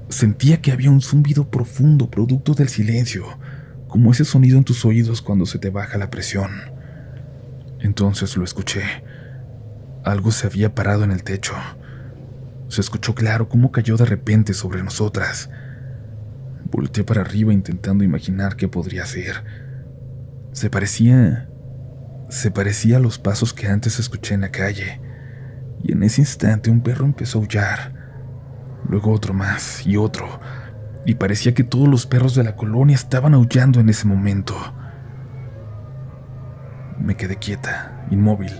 Sentía 0.10 0.62
que 0.62 0.72
había 0.72 0.90
un 0.90 1.02
zumbido 1.02 1.50
profundo 1.50 2.10
producto 2.10 2.54
del 2.54 2.70
silencio, 2.70 3.26
como 3.88 4.12
ese 4.12 4.26
sonido 4.26 4.58
en 4.58 4.64
tus 4.64 4.86
oídos 4.86 5.22
cuando 5.22 5.46
se 5.46 5.60
te 5.60 5.70
baja 5.70 6.00
la 6.00 6.10
presión. 6.10 6.52
Entonces 7.80 8.36
lo 8.38 8.44
escuché. 8.44 8.82
Algo 10.04 10.32
se 10.32 10.48
había 10.48 10.74
parado 10.74 11.04
en 11.04 11.12
el 11.12 11.24
techo. 11.24 11.54
Se 12.74 12.82
escuchó 12.82 13.14
claro 13.14 13.50
cómo 13.50 13.72
cayó 13.72 13.98
de 13.98 14.06
repente 14.06 14.56
sobre 14.56 14.82
nosotras. 14.82 15.48
Volteé 16.72 17.04
para 17.04 17.22
arriba 17.22 17.54
intentando 17.54 18.04
imaginar 18.04 18.56
qué 18.56 18.68
podría 18.68 19.06
ser. 19.06 19.44
Se 20.54 20.72
parecía 20.72 21.50
se 22.30 22.50
parecía 22.50 22.98
a 22.98 23.00
los 23.00 23.20
pasos 23.20 23.54
que 23.54 23.68
antes 23.68 24.00
escuché 24.00 24.34
en 24.34 24.42
la 24.42 24.50
calle, 24.50 25.00
y 25.84 25.92
en 25.92 26.02
ese 26.02 26.22
instante 26.22 26.72
un 26.72 26.82
perro 26.82 27.06
empezó 27.06 27.38
a 27.38 27.42
aullar, 27.44 27.94
luego 28.90 29.12
otro 29.12 29.36
más 29.36 29.86
y 29.86 29.98
otro, 29.98 30.40
y 31.06 31.14
parecía 31.14 31.54
que 31.54 31.64
todos 31.64 31.88
los 31.88 32.08
perros 32.08 32.34
de 32.34 32.44
la 32.44 32.56
colonia 32.56 32.96
estaban 32.96 33.36
aullando 33.36 33.80
en 33.80 33.90
ese 33.90 34.08
momento. 34.08 34.56
Me 36.98 37.16
quedé 37.16 37.36
quieta, 37.36 38.04
inmóvil, 38.10 38.54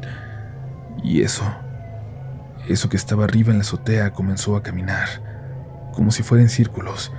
y 1.02 1.24
eso, 1.24 1.63
eso 2.68 2.90
que 2.90 2.98
estaba 2.98 3.26
arriba 3.26 3.52
en 3.52 3.58
la 3.58 3.64
azotea 3.64 4.14
comenzó 4.14 4.56
a 4.56 4.64
caminar, 4.64 5.08
como 5.94 6.12
si 6.12 6.24
fuera 6.24 6.42
en 6.42 6.50
círculos, 6.50 7.12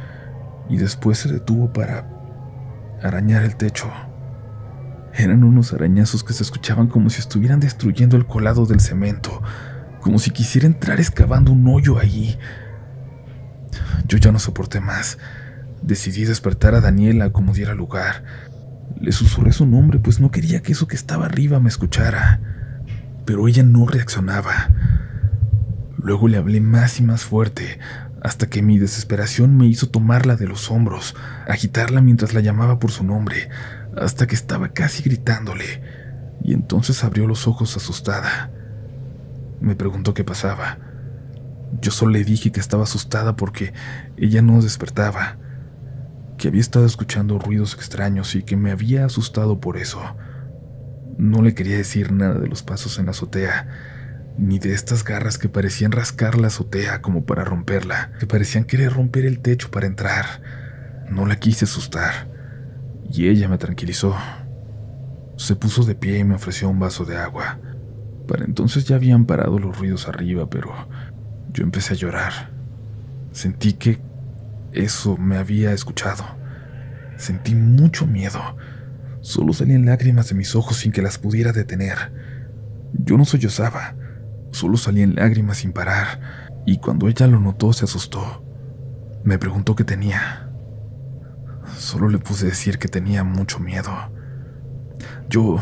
y 0.68 0.76
después 0.76 1.18
se 1.18 1.32
detuvo 1.32 1.72
para 1.72 2.08
arañar 3.02 3.42
el 3.42 3.56
techo. 3.56 3.90
Eran 5.12 5.44
unos 5.44 5.72
arañazos 5.72 6.24
que 6.24 6.32
se 6.32 6.42
escuchaban 6.42 6.88
como 6.88 7.08
si 7.10 7.20
estuvieran 7.20 7.60
destruyendo 7.60 8.16
el 8.16 8.26
colado 8.26 8.66
del 8.66 8.80
cemento, 8.80 9.42
como 10.00 10.18
si 10.18 10.30
quisiera 10.30 10.66
entrar 10.66 10.98
excavando 10.98 11.52
un 11.52 11.66
hoyo 11.68 11.98
allí. 11.98 12.36
Yo 14.08 14.18
ya 14.18 14.32
no 14.32 14.38
soporté 14.38 14.80
más. 14.80 15.18
Decidí 15.82 16.24
despertar 16.24 16.74
a 16.74 16.80
Daniela 16.80 17.30
como 17.30 17.52
diera 17.52 17.74
lugar. 17.74 18.24
Le 19.00 19.12
susurré 19.12 19.52
su 19.52 19.66
nombre, 19.66 19.98
pues 19.98 20.20
no 20.20 20.30
quería 20.30 20.62
que 20.62 20.72
eso 20.72 20.88
que 20.88 20.96
estaba 20.96 21.26
arriba 21.26 21.60
me 21.60 21.68
escuchara. 21.68 22.40
Pero 23.24 23.46
ella 23.46 23.62
no 23.62 23.86
reaccionaba. 23.86 24.70
Luego 26.04 26.28
le 26.28 26.37
hablé 26.37 26.61
más 26.61 27.00
y 27.00 27.02
más 27.02 27.25
fuerte, 27.25 27.78
hasta 28.20 28.46
que 28.46 28.61
mi 28.61 28.78
desesperación 28.78 29.56
me 29.56 29.64
hizo 29.64 29.88
tomarla 29.88 30.37
de 30.37 30.46
los 30.46 30.70
hombros, 30.70 31.16
agitarla 31.49 32.02
mientras 32.02 32.34
la 32.34 32.42
llamaba 32.42 32.78
por 32.78 32.90
su 32.90 33.04
nombre, 33.04 33.49
hasta 33.96 34.26
que 34.26 34.34
estaba 34.34 34.68
casi 34.75 35.02
gritándole, 35.02 35.64
y 36.42 36.52
entonces 36.52 37.04
abrió 37.04 37.26
los 37.26 37.49
ojos 37.49 37.75
asustada. 37.78 38.50
Me 39.62 39.76
preguntó 39.76 40.12
qué 40.12 40.25
pasaba. 40.25 40.76
Yo 41.80 41.90
solo 41.90 42.12
le 42.12 42.23
dije 42.23 42.52
que 42.52 42.61
estaba 42.61 42.82
asustada 42.82 43.34
porque 43.34 43.73
ella 44.18 44.42
no 44.42 44.61
despertaba, 44.61 45.38
que 46.37 46.49
había 46.49 46.61
estado 46.61 46.84
escuchando 46.84 47.38
ruidos 47.38 47.73
extraños 47.73 48.34
y 48.34 48.42
que 48.42 48.56
me 48.56 48.73
había 48.73 49.06
asustado 49.06 49.58
por 49.58 49.78
eso. 49.78 50.02
No 51.16 51.40
le 51.40 51.54
quería 51.54 51.78
decir 51.78 52.12
nada 52.12 52.34
de 52.40 52.49
los 52.49 52.62
pasos 52.62 52.99
en 52.99 53.06
la 53.06 53.12
azotea, 53.12 53.93
ni 54.36 54.58
de 54.58 54.74
estas 54.74 55.04
garras 55.04 55.38
que 55.38 55.48
parecían 55.48 55.92
rascar 55.92 56.38
la 56.38 56.48
azotea 56.48 57.02
como 57.02 57.24
para 57.24 57.44
romperla, 57.44 58.12
que 58.18 58.26
parecían 58.26 58.64
querer 58.64 58.92
romper 58.92 59.24
el 59.24 59.40
techo 59.40 59.70
para 59.70 59.86
entrar. 59.86 60.42
No 61.10 61.26
la 61.26 61.36
quise 61.36 61.64
asustar 61.64 62.28
y 63.10 63.28
ella 63.28 63.48
me 63.48 63.58
tranquilizó. 63.58 64.16
Se 65.36 65.56
puso 65.56 65.84
de 65.84 65.94
pie 65.94 66.18
y 66.18 66.24
me 66.24 66.34
ofreció 66.34 66.68
un 66.68 66.78
vaso 66.78 67.04
de 67.04 67.16
agua. 67.16 67.58
Para 68.26 68.44
entonces 68.44 68.84
ya 68.84 68.96
habían 68.96 69.26
parado 69.26 69.58
los 69.58 69.78
ruidos 69.78 70.08
arriba, 70.08 70.48
pero 70.48 70.72
yo 71.52 71.62
empecé 71.62 71.94
a 71.94 71.96
llorar. 71.96 72.50
Sentí 73.32 73.74
que 73.74 74.00
eso 74.72 75.16
me 75.16 75.36
había 75.36 75.72
escuchado. 75.72 76.24
Sentí 77.16 77.54
mucho 77.54 78.06
miedo. 78.06 78.40
Solo 79.20 79.52
salían 79.52 79.86
lágrimas 79.86 80.28
de 80.28 80.34
mis 80.34 80.54
ojos 80.54 80.78
sin 80.78 80.92
que 80.92 81.02
las 81.02 81.18
pudiera 81.18 81.52
detener. 81.52 82.12
Yo 82.92 83.16
no 83.16 83.24
sollozaba, 83.24 83.94
solo 84.54 84.76
salían 84.76 85.16
lágrimas 85.16 85.58
sin 85.58 85.73
parar, 85.73 86.61
y 86.64 86.78
cuando 86.78 87.08
ella 87.08 87.26
lo 87.26 87.40
notó 87.40 87.73
se 87.73 87.84
asustó. 87.84 88.44
Me 89.25 89.38
preguntó 89.38 89.75
qué 89.75 89.84
tenía. 89.84 90.49
Solo 91.76 92.08
le 92.08 92.18
puse 92.18 92.46
decir 92.46 92.78
que 92.78 92.88
tenía 92.88 93.25
mucho 93.25 93.58
miedo. 93.58 93.90
Yo, 95.28 95.61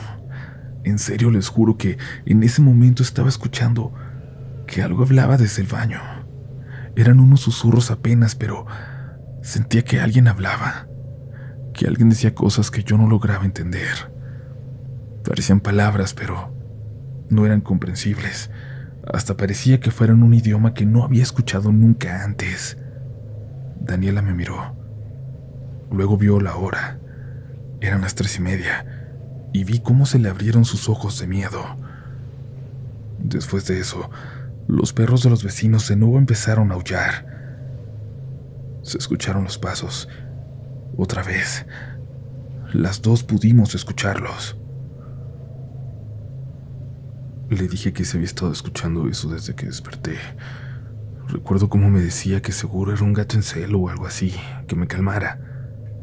en 0.84 0.98
serio 0.98 1.30
les 1.30 1.48
juro 1.48 1.78
que 1.78 1.96
en 2.26 2.42
ese 2.42 2.60
momento 2.60 3.02
estaba 3.02 3.28
escuchando 3.28 3.92
que 4.66 4.82
algo 4.82 5.02
hablaba 5.04 5.38
desde 5.38 5.62
el 5.62 5.68
baño. 5.68 6.00
Eran 6.94 7.18
unos 7.18 7.40
susurros 7.40 7.90
apenas, 7.90 8.34
pero 8.34 8.66
sentía 9.42 9.84
que 9.84 10.00
alguien 10.00 10.28
hablaba, 10.28 10.86
que 11.72 11.86
alguien 11.86 12.10
decía 12.10 12.34
cosas 12.34 12.70
que 12.70 12.84
yo 12.84 12.98
no 12.98 13.08
lograba 13.08 13.46
entender. 13.46 14.12
Parecían 15.24 15.60
palabras, 15.60 16.12
pero 16.12 16.54
no 17.30 17.46
eran 17.46 17.62
comprensibles. 17.62 18.50
Hasta 19.10 19.36
parecía 19.36 19.80
que 19.80 19.90
fueran 19.90 20.22
un 20.22 20.34
idioma 20.34 20.74
que 20.74 20.86
no 20.86 21.04
había 21.04 21.22
escuchado 21.22 21.72
nunca 21.72 22.24
antes. 22.24 22.76
Daniela 23.80 24.22
me 24.22 24.32
miró. 24.32 24.76
Luego 25.90 26.16
vio 26.16 26.40
la 26.40 26.56
hora. 26.56 26.98
Eran 27.80 28.02
las 28.02 28.14
tres 28.14 28.36
y 28.38 28.40
media, 28.40 28.86
y 29.52 29.64
vi 29.64 29.80
cómo 29.80 30.06
se 30.06 30.18
le 30.18 30.28
abrieron 30.28 30.64
sus 30.64 30.88
ojos 30.88 31.18
de 31.18 31.26
miedo. 31.26 31.64
Después 33.18 33.66
de 33.66 33.80
eso, 33.80 34.08
los 34.68 34.92
perros 34.92 35.22
de 35.24 35.30
los 35.30 35.42
vecinos 35.42 35.88
de 35.88 35.96
nuevo 35.96 36.18
empezaron 36.18 36.70
a 36.70 36.74
aullar. 36.74 37.26
Se 38.82 38.98
escucharon 38.98 39.44
los 39.44 39.58
pasos. 39.58 40.08
Otra 40.96 41.22
vez. 41.22 41.66
Las 42.72 43.02
dos 43.02 43.22
pudimos 43.24 43.74
escucharlos. 43.74 44.56
Le 47.52 47.68
dije 47.68 47.92
que 47.92 48.04
se 48.04 48.16
había 48.16 48.26
estado 48.26 48.50
escuchando 48.50 49.08
eso 49.08 49.28
desde 49.28 49.54
que 49.54 49.66
desperté. 49.66 50.16
Recuerdo 51.28 51.68
cómo 51.68 51.90
me 51.90 52.00
decía 52.00 52.42
que 52.42 52.52
seguro 52.52 52.92
era 52.92 53.04
un 53.04 53.12
gato 53.12 53.36
en 53.36 53.42
celo 53.42 53.78
o 53.78 53.88
algo 53.88 54.06
así, 54.06 54.34
que 54.66 54.76
me 54.76 54.86
calmara 54.86 55.52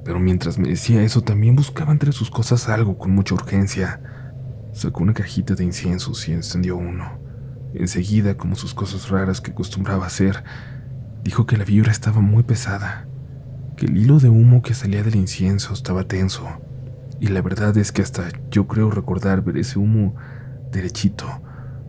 pero 0.09 0.19
mientras 0.19 0.57
me 0.57 0.69
decía 0.69 1.03
eso 1.03 1.21
también 1.21 1.55
buscaba 1.55 1.91
entre 1.91 2.11
sus 2.11 2.31
cosas 2.31 2.67
algo 2.69 2.97
con 2.97 3.11
mucha 3.11 3.35
urgencia. 3.35 4.01
Sacó 4.73 5.03
una 5.03 5.13
cajita 5.13 5.55
de 5.55 5.63
inciensos 5.63 6.27
y 6.27 6.33
encendió 6.33 6.77
uno. 6.77 7.19
Enseguida, 7.75 8.35
como 8.35 8.55
sus 8.55 8.73
cosas 8.73 9.09
raras 9.09 9.41
que 9.41 9.51
acostumbraba 9.51 10.07
hacer, 10.07 10.43
dijo 11.23 11.45
que 11.45 11.57
la 11.57 11.63
vibra 11.63 11.91
estaba 11.91 12.21
muy 12.21 12.41
pesada, 12.41 13.07
que 13.77 13.85
el 13.85 13.97
hilo 13.97 14.19
de 14.19 14.29
humo 14.29 14.63
que 14.63 14.73
salía 14.73 15.03
del 15.03 15.15
incienso 15.15 15.73
estaba 15.73 16.05
tenso, 16.05 16.47
y 17.19 17.27
la 17.27 17.43
verdad 17.43 17.77
es 17.77 17.91
que 17.91 18.01
hasta 18.01 18.29
yo 18.49 18.67
creo 18.67 18.89
recordar 18.89 19.43
ver 19.43 19.57
ese 19.57 19.77
humo 19.77 20.15
derechito, 20.71 21.41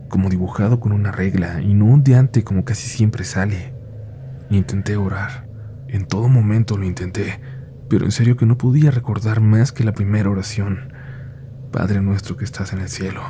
como 0.09 0.29
dibujado 0.29 0.81
con 0.81 0.93
una 0.93 1.13
regla 1.13 1.61
y 1.63 1.75
no 1.75 1.93
ondeante 1.93 2.45
como 2.45 2.65
casi 2.65 2.89
siempre 2.89 3.25
sale. 3.25 3.75
Intenté 4.51 4.97
orar. 4.97 5.49
En 5.89 6.07
todo 6.07 6.29
momento 6.29 6.77
lo 6.77 6.85
intenté, 6.85 7.41
pero 7.89 8.05
en 8.05 8.13
serio 8.13 8.37
que 8.37 8.47
no 8.47 8.59
podía 8.59 8.91
recordar 8.91 9.41
más 9.41 9.73
que 9.73 9.85
la 9.85 9.93
primera 9.93 10.31
oración. 10.31 10.93
Padre 11.73 12.01
nuestro 12.01 12.37
que 12.37 12.45
estás 12.45 12.73
en 12.73 12.81
el 12.81 12.89
cielo, 12.89 13.23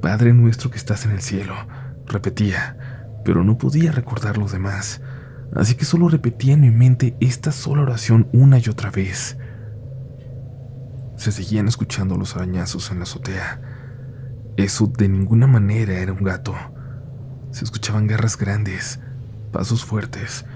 Padre 0.00 0.32
nuestro 0.32 0.70
que 0.70 0.76
estás 0.76 1.04
en 1.04 1.12
el 1.12 1.20
cielo, 1.20 1.54
repetía, 2.06 2.76
pero 3.24 3.44
no 3.44 3.58
podía 3.58 3.92
recordar 3.92 4.38
lo 4.38 4.46
demás, 4.46 5.00
así 5.54 5.74
que 5.74 5.84
solo 5.84 6.08
repetía 6.08 6.54
en 6.54 6.60
mi 6.60 6.70
mente 6.70 7.16
esta 7.20 7.52
sola 7.52 7.82
oración 7.82 8.28
una 8.32 8.58
y 8.58 8.68
otra 8.68 8.90
vez. 8.90 9.36
Se 11.16 11.32
seguían 11.32 11.66
escuchando 11.66 12.16
los 12.16 12.36
arañazos 12.36 12.90
en 12.90 12.98
la 12.98 13.04
azotea. 13.04 13.60
Eso 14.56 14.86
de 14.86 15.08
ninguna 15.08 15.46
manera 15.46 15.98
era 15.98 16.12
un 16.12 16.24
gato. 16.24 16.54
Se 17.50 17.64
escuchaban 17.64 18.06
garras 18.06 18.38
grandes, 18.38 19.00
pasos 19.52 19.84
fuertes, 19.84 20.46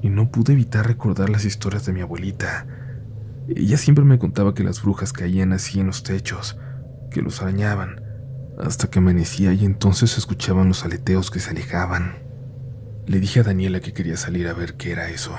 y 0.00 0.10
no 0.10 0.30
pude 0.30 0.52
evitar 0.52 0.86
recordar 0.86 1.28
las 1.28 1.44
historias 1.44 1.84
de 1.86 1.92
mi 1.92 2.00
abuelita. 2.00 2.66
Ella 3.48 3.76
siempre 3.78 4.04
me 4.04 4.18
contaba 4.18 4.54
que 4.54 4.62
las 4.62 4.82
brujas 4.82 5.12
caían 5.12 5.52
así 5.52 5.80
en 5.80 5.86
los 5.86 6.04
techos, 6.04 6.56
que 7.10 7.22
los 7.22 7.42
arañaban, 7.42 8.00
hasta 8.58 8.88
que 8.88 9.00
amanecía 9.00 9.52
y 9.52 9.64
entonces 9.64 10.12
se 10.12 10.20
escuchaban 10.20 10.68
los 10.68 10.84
aleteos 10.84 11.30
que 11.30 11.40
se 11.40 11.50
alejaban. 11.50 12.22
Le 13.06 13.18
dije 13.18 13.40
a 13.40 13.42
Daniela 13.42 13.80
que 13.80 13.92
quería 13.92 14.16
salir 14.16 14.46
a 14.46 14.54
ver 14.54 14.74
qué 14.74 14.92
era 14.92 15.10
eso, 15.10 15.34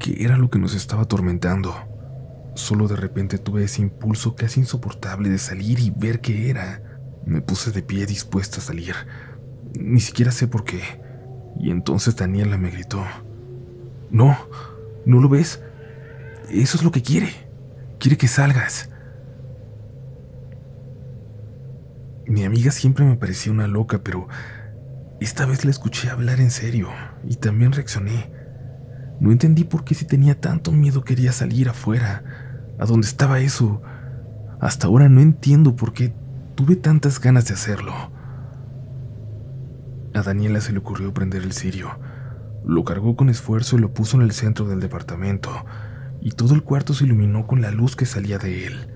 qué 0.00 0.24
era 0.24 0.36
lo 0.36 0.50
que 0.50 0.58
nos 0.58 0.74
estaba 0.74 1.02
atormentando. 1.02 1.74
Solo 2.54 2.88
de 2.88 2.96
repente 2.96 3.38
tuve 3.38 3.64
ese 3.64 3.82
impulso 3.82 4.34
casi 4.34 4.60
insoportable 4.60 5.28
de 5.28 5.38
salir 5.38 5.78
y 5.78 5.90
ver 5.90 6.20
qué 6.20 6.50
era. 6.50 6.82
Me 7.26 7.42
puse 7.42 7.72
de 7.72 7.82
pie 7.82 8.06
dispuesta 8.06 8.58
a 8.58 8.62
salir. 8.62 8.94
Ni 9.78 10.00
siquiera 10.00 10.30
sé 10.30 10.46
por 10.46 10.64
qué. 10.64 10.80
Y 11.58 11.70
entonces 11.70 12.14
Daniela 12.14 12.56
me 12.56 12.70
gritó. 12.70 13.04
No, 14.10 14.38
¿no 15.04 15.20
lo 15.20 15.28
ves? 15.28 15.60
Eso 16.50 16.76
es 16.76 16.84
lo 16.84 16.92
que 16.92 17.02
quiere. 17.02 17.30
Quiere 17.98 18.16
que 18.16 18.28
salgas. 18.28 18.90
Mi 22.26 22.44
amiga 22.44 22.70
siempre 22.70 23.04
me 23.04 23.16
parecía 23.16 23.52
una 23.52 23.66
loca, 23.66 24.02
pero 24.04 24.28
esta 25.20 25.46
vez 25.46 25.64
la 25.64 25.72
escuché 25.72 26.10
hablar 26.10 26.40
en 26.40 26.52
serio 26.52 26.90
y 27.24 27.36
también 27.36 27.72
reaccioné. 27.72 28.30
No 29.18 29.32
entendí 29.32 29.64
por 29.64 29.84
qué 29.84 29.94
si 29.94 30.04
tenía 30.04 30.40
tanto 30.40 30.70
miedo 30.70 31.02
quería 31.02 31.32
salir 31.32 31.68
afuera 31.68 32.22
a 32.78 32.86
dónde 32.86 33.08
estaba 33.08 33.40
eso. 33.40 33.82
Hasta 34.60 34.86
ahora 34.86 35.08
no 35.08 35.20
entiendo 35.20 35.74
por 35.74 35.92
qué 35.92 36.14
tuve 36.56 36.74
tantas 36.74 37.20
ganas 37.20 37.46
de 37.46 37.54
hacerlo. 37.54 37.92
A 40.14 40.22
Daniela 40.22 40.62
se 40.62 40.72
le 40.72 40.78
ocurrió 40.78 41.12
prender 41.12 41.42
el 41.42 41.52
cirio. 41.52 42.00
Lo 42.64 42.82
cargó 42.82 43.14
con 43.14 43.28
esfuerzo 43.28 43.76
y 43.76 43.80
lo 43.80 43.92
puso 43.92 44.16
en 44.16 44.22
el 44.22 44.32
centro 44.32 44.66
del 44.66 44.80
departamento, 44.80 45.50
y 46.22 46.30
todo 46.30 46.54
el 46.54 46.62
cuarto 46.62 46.94
se 46.94 47.04
iluminó 47.04 47.46
con 47.46 47.60
la 47.60 47.70
luz 47.70 47.94
que 47.94 48.06
salía 48.06 48.38
de 48.38 48.66
él. 48.66 48.90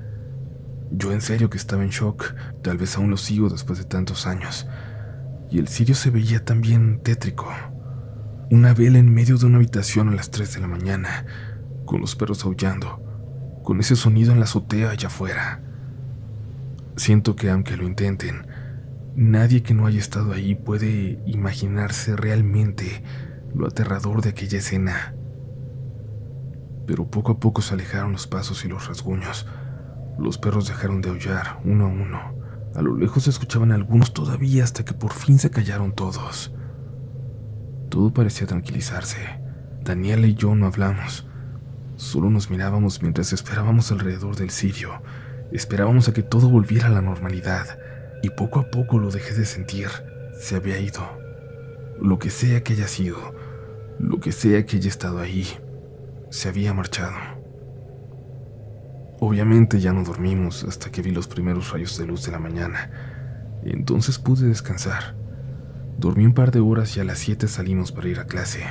Yo 0.90 1.12
en 1.12 1.20
serio 1.20 1.50
que 1.50 1.58
estaba 1.58 1.84
en 1.84 1.90
shock, 1.90 2.34
tal 2.62 2.78
vez 2.78 2.96
aún 2.96 3.10
lo 3.10 3.18
sigo 3.18 3.50
después 3.50 3.78
de 3.78 3.84
tantos 3.84 4.26
años, 4.26 4.66
y 5.50 5.58
el 5.58 5.68
cirio 5.68 5.94
se 5.94 6.10
veía 6.10 6.44
también 6.44 7.00
tétrico. 7.02 7.46
Una 8.50 8.72
vela 8.72 8.98
en 8.98 9.12
medio 9.12 9.36
de 9.36 9.44
una 9.46 9.58
habitación 9.58 10.08
a 10.08 10.14
las 10.14 10.30
3 10.30 10.54
de 10.54 10.60
la 10.60 10.66
mañana, 10.66 11.26
con 11.84 12.00
los 12.00 12.16
perros 12.16 12.42
aullando, 12.44 13.60
con 13.62 13.78
ese 13.80 13.96
sonido 13.96 14.32
en 14.32 14.38
la 14.38 14.44
azotea 14.44 14.90
allá 14.90 15.08
afuera. 15.08 15.69
Siento 17.00 17.34
que 17.34 17.48
aunque 17.48 17.78
lo 17.78 17.86
intenten, 17.86 18.46
nadie 19.16 19.62
que 19.62 19.72
no 19.72 19.86
haya 19.86 19.98
estado 19.98 20.34
ahí 20.34 20.54
puede 20.54 21.22
imaginarse 21.24 22.14
realmente 22.14 23.02
lo 23.54 23.66
aterrador 23.66 24.20
de 24.20 24.28
aquella 24.28 24.58
escena. 24.58 25.14
Pero 26.86 27.10
poco 27.10 27.32
a 27.32 27.40
poco 27.40 27.62
se 27.62 27.72
alejaron 27.72 28.12
los 28.12 28.26
pasos 28.26 28.66
y 28.66 28.68
los 28.68 28.86
rasguños. 28.86 29.46
Los 30.18 30.36
perros 30.36 30.68
dejaron 30.68 31.00
de 31.00 31.08
aullar 31.08 31.62
uno 31.64 31.86
a 31.86 31.88
uno. 31.88 32.20
A 32.74 32.82
lo 32.82 32.94
lejos 32.94 33.22
se 33.22 33.30
escuchaban 33.30 33.72
algunos 33.72 34.12
todavía 34.12 34.62
hasta 34.62 34.84
que 34.84 34.92
por 34.92 35.14
fin 35.14 35.38
se 35.38 35.50
callaron 35.50 35.94
todos. 35.94 36.52
Todo 37.88 38.12
parecía 38.12 38.46
tranquilizarse. 38.46 39.40
Daniela 39.82 40.26
y 40.26 40.34
yo 40.34 40.54
no 40.54 40.66
hablamos. 40.66 41.26
Solo 41.96 42.28
nos 42.28 42.50
mirábamos 42.50 43.00
mientras 43.00 43.32
esperábamos 43.32 43.90
alrededor 43.90 44.36
del 44.36 44.50
sirio. 44.50 45.00
Esperábamos 45.52 46.08
a 46.08 46.12
que 46.12 46.22
todo 46.22 46.48
volviera 46.48 46.86
a 46.86 46.90
la 46.90 47.02
normalidad. 47.02 47.78
Y 48.22 48.30
poco 48.30 48.60
a 48.60 48.70
poco 48.70 48.98
lo 48.98 49.10
dejé 49.10 49.34
de 49.34 49.46
sentir. 49.46 49.88
Se 50.38 50.56
había 50.56 50.78
ido. 50.78 51.02
Lo 52.00 52.18
que 52.18 52.30
sea 52.30 52.62
que 52.62 52.72
haya 52.72 52.88
sido, 52.88 53.18
lo 53.98 54.20
que 54.20 54.32
sea 54.32 54.64
que 54.64 54.76
haya 54.76 54.88
estado 54.88 55.18
ahí, 55.18 55.46
se 56.30 56.48
había 56.48 56.72
marchado. 56.72 57.14
Obviamente 59.18 59.80
ya 59.80 59.92
no 59.92 60.02
dormimos 60.02 60.64
hasta 60.64 60.90
que 60.90 61.02
vi 61.02 61.10
los 61.10 61.28
primeros 61.28 61.70
rayos 61.72 61.98
de 61.98 62.06
luz 62.06 62.24
de 62.24 62.32
la 62.32 62.38
mañana. 62.38 62.90
Entonces 63.64 64.18
pude 64.18 64.46
descansar. 64.46 65.14
Dormí 65.98 66.24
un 66.24 66.32
par 66.32 66.50
de 66.50 66.60
horas 66.60 66.96
y 66.96 67.00
a 67.00 67.04
las 67.04 67.18
7 67.18 67.46
salimos 67.46 67.92
para 67.92 68.08
ir 68.08 68.18
a 68.18 68.24
clase. 68.24 68.64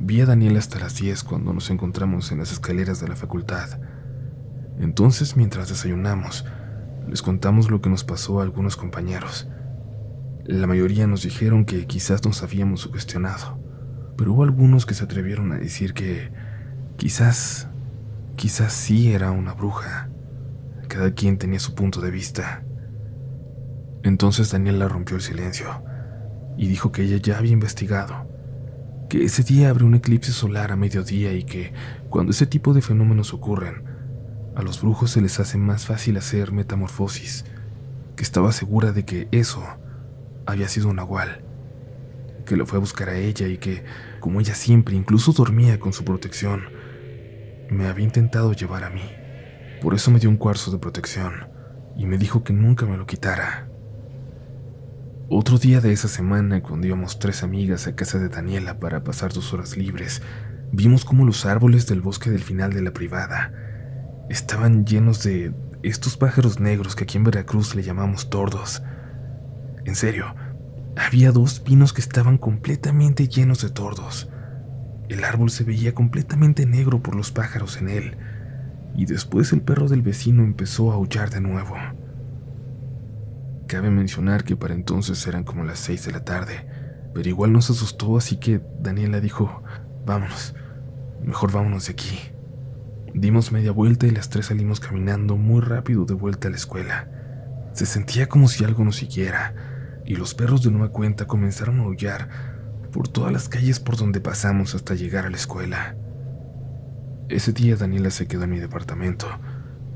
Vi 0.00 0.22
a 0.22 0.26
Daniel 0.26 0.56
hasta 0.56 0.78
las 0.78 0.96
10 0.96 1.22
cuando 1.24 1.52
nos 1.52 1.68
encontramos 1.68 2.32
en 2.32 2.38
las 2.38 2.52
escaleras 2.52 3.00
de 3.00 3.08
la 3.08 3.16
facultad. 3.16 3.78
Entonces, 4.78 5.36
mientras 5.36 5.68
desayunamos, 5.68 6.44
les 7.08 7.22
contamos 7.22 7.70
lo 7.70 7.80
que 7.80 7.88
nos 7.88 8.04
pasó 8.04 8.40
a 8.40 8.42
algunos 8.42 8.76
compañeros. 8.76 9.48
La 10.44 10.66
mayoría 10.66 11.06
nos 11.06 11.22
dijeron 11.22 11.64
que 11.64 11.86
quizás 11.86 12.24
nos 12.24 12.42
habíamos 12.42 12.80
sugestionado, 12.82 13.58
pero 14.16 14.32
hubo 14.32 14.44
algunos 14.44 14.86
que 14.86 14.94
se 14.94 15.04
atrevieron 15.04 15.52
a 15.52 15.56
decir 15.56 15.94
que 15.94 16.30
quizás, 16.96 17.68
quizás 18.36 18.72
sí 18.72 19.12
era 19.12 19.30
una 19.30 19.54
bruja. 19.54 20.10
Cada 20.88 21.12
quien 21.12 21.38
tenía 21.38 21.58
su 21.58 21.74
punto 21.74 22.00
de 22.00 22.10
vista. 22.10 22.62
Entonces 24.02 24.52
Daniela 24.52 24.88
rompió 24.88 25.16
el 25.16 25.22
silencio 25.22 25.82
y 26.56 26.68
dijo 26.68 26.92
que 26.92 27.02
ella 27.02 27.16
ya 27.16 27.38
había 27.38 27.52
investigado 27.52 28.26
que 29.08 29.24
ese 29.24 29.42
día 29.42 29.70
abre 29.70 29.84
un 29.84 29.94
eclipse 29.94 30.32
solar 30.32 30.72
a 30.72 30.76
mediodía 30.76 31.32
y 31.32 31.44
que, 31.44 31.72
cuando 32.08 32.32
ese 32.32 32.46
tipo 32.46 32.74
de 32.74 32.82
fenómenos 32.82 33.32
ocurren, 33.32 33.84
a 34.56 34.62
los 34.62 34.80
brujos 34.80 35.10
se 35.10 35.20
les 35.20 35.38
hace 35.38 35.58
más 35.58 35.84
fácil 35.84 36.16
hacer 36.16 36.50
metamorfosis, 36.50 37.44
que 38.16 38.22
estaba 38.22 38.52
segura 38.52 38.90
de 38.90 39.04
que 39.04 39.28
eso 39.30 39.62
había 40.46 40.66
sido 40.66 40.88
un 40.88 40.96
nahual, 40.96 41.44
que 42.46 42.56
lo 42.56 42.64
fue 42.64 42.78
a 42.78 42.80
buscar 42.80 43.10
a 43.10 43.18
ella 43.18 43.48
y 43.48 43.58
que, 43.58 43.84
como 44.18 44.40
ella 44.40 44.54
siempre 44.54 44.96
incluso 44.96 45.32
dormía 45.32 45.78
con 45.78 45.92
su 45.92 46.04
protección, 46.04 46.62
me 47.68 47.86
había 47.86 48.06
intentado 48.06 48.54
llevar 48.54 48.84
a 48.84 48.90
mí. 48.90 49.02
Por 49.82 49.92
eso 49.92 50.10
me 50.10 50.20
dio 50.20 50.30
un 50.30 50.38
cuarzo 50.38 50.70
de 50.70 50.78
protección 50.78 51.48
y 51.94 52.06
me 52.06 52.16
dijo 52.16 52.42
que 52.42 52.54
nunca 52.54 52.86
me 52.86 52.96
lo 52.96 53.04
quitara. 53.04 53.68
Otro 55.28 55.58
día 55.58 55.82
de 55.82 55.92
esa 55.92 56.08
semana, 56.08 56.62
cuando 56.62 56.86
íbamos 56.86 57.18
tres 57.18 57.42
amigas 57.42 57.86
a 57.86 57.94
casa 57.94 58.18
de 58.18 58.30
Daniela 58.30 58.78
para 58.78 59.04
pasar 59.04 59.34
dos 59.34 59.52
horas 59.52 59.76
libres, 59.76 60.22
vimos 60.72 61.04
cómo 61.04 61.26
los 61.26 61.44
árboles 61.44 61.86
del 61.86 62.00
bosque 62.00 62.30
del 62.30 62.42
final 62.42 62.72
de 62.72 62.80
la 62.80 62.92
privada 62.92 63.65
estaban 64.28 64.84
llenos 64.84 65.22
de 65.22 65.52
estos 65.82 66.16
pájaros 66.16 66.58
negros 66.58 66.96
que 66.96 67.04
aquí 67.04 67.16
en 67.16 67.24
Veracruz 67.24 67.74
le 67.74 67.82
llamamos 67.82 68.28
tordos. 68.30 68.82
En 69.84 69.94
serio, 69.94 70.34
había 70.96 71.30
dos 71.30 71.60
pinos 71.60 71.92
que 71.92 72.00
estaban 72.00 72.38
completamente 72.38 73.28
llenos 73.28 73.62
de 73.62 73.70
tordos. 73.70 74.28
El 75.08 75.22
árbol 75.24 75.50
se 75.50 75.62
veía 75.62 75.94
completamente 75.94 76.66
negro 76.66 77.02
por 77.02 77.14
los 77.14 77.30
pájaros 77.30 77.76
en 77.76 77.88
él, 77.88 78.16
y 78.96 79.04
después 79.04 79.52
el 79.52 79.62
perro 79.62 79.88
del 79.88 80.02
vecino 80.02 80.42
empezó 80.42 80.90
a 80.90 80.94
aullar 80.94 81.30
de 81.30 81.40
nuevo. 81.40 81.76
Cabe 83.68 83.90
mencionar 83.90 84.42
que 84.44 84.56
para 84.56 84.74
entonces 84.74 85.24
eran 85.26 85.44
como 85.44 85.64
las 85.64 85.78
seis 85.78 86.04
de 86.04 86.12
la 86.12 86.24
tarde, 86.24 86.66
pero 87.14 87.28
igual 87.28 87.52
nos 87.52 87.70
asustó, 87.70 88.16
así 88.16 88.38
que 88.38 88.60
Daniela 88.80 89.20
dijo, 89.20 89.62
vámonos, 90.04 90.54
mejor 91.22 91.52
vámonos 91.52 91.86
de 91.86 91.92
aquí. 91.92 92.35
Dimos 93.16 93.50
media 93.50 93.72
vuelta 93.72 94.06
y 94.06 94.10
las 94.10 94.28
tres 94.28 94.46
salimos 94.46 94.78
caminando 94.78 95.38
muy 95.38 95.62
rápido 95.62 96.04
de 96.04 96.12
vuelta 96.12 96.48
a 96.48 96.50
la 96.50 96.58
escuela. 96.58 97.08
Se 97.72 97.86
sentía 97.86 98.28
como 98.28 98.46
si 98.46 98.62
algo 98.62 98.84
nos 98.84 98.96
siguiera, 98.96 99.54
y 100.04 100.16
los 100.16 100.34
perros 100.34 100.62
de 100.62 100.70
nueva 100.70 100.90
cuenta 100.90 101.26
comenzaron 101.26 101.80
a 101.80 101.84
aullar 101.84 102.28
por 102.92 103.08
todas 103.08 103.32
las 103.32 103.48
calles 103.48 103.80
por 103.80 103.96
donde 103.96 104.20
pasamos 104.20 104.74
hasta 104.74 104.94
llegar 104.94 105.24
a 105.24 105.30
la 105.30 105.38
escuela. 105.38 105.96
Ese 107.30 107.52
día 107.52 107.76
Daniela 107.76 108.10
se 108.10 108.26
quedó 108.28 108.44
en 108.44 108.50
mi 108.50 108.58
departamento, 108.58 109.26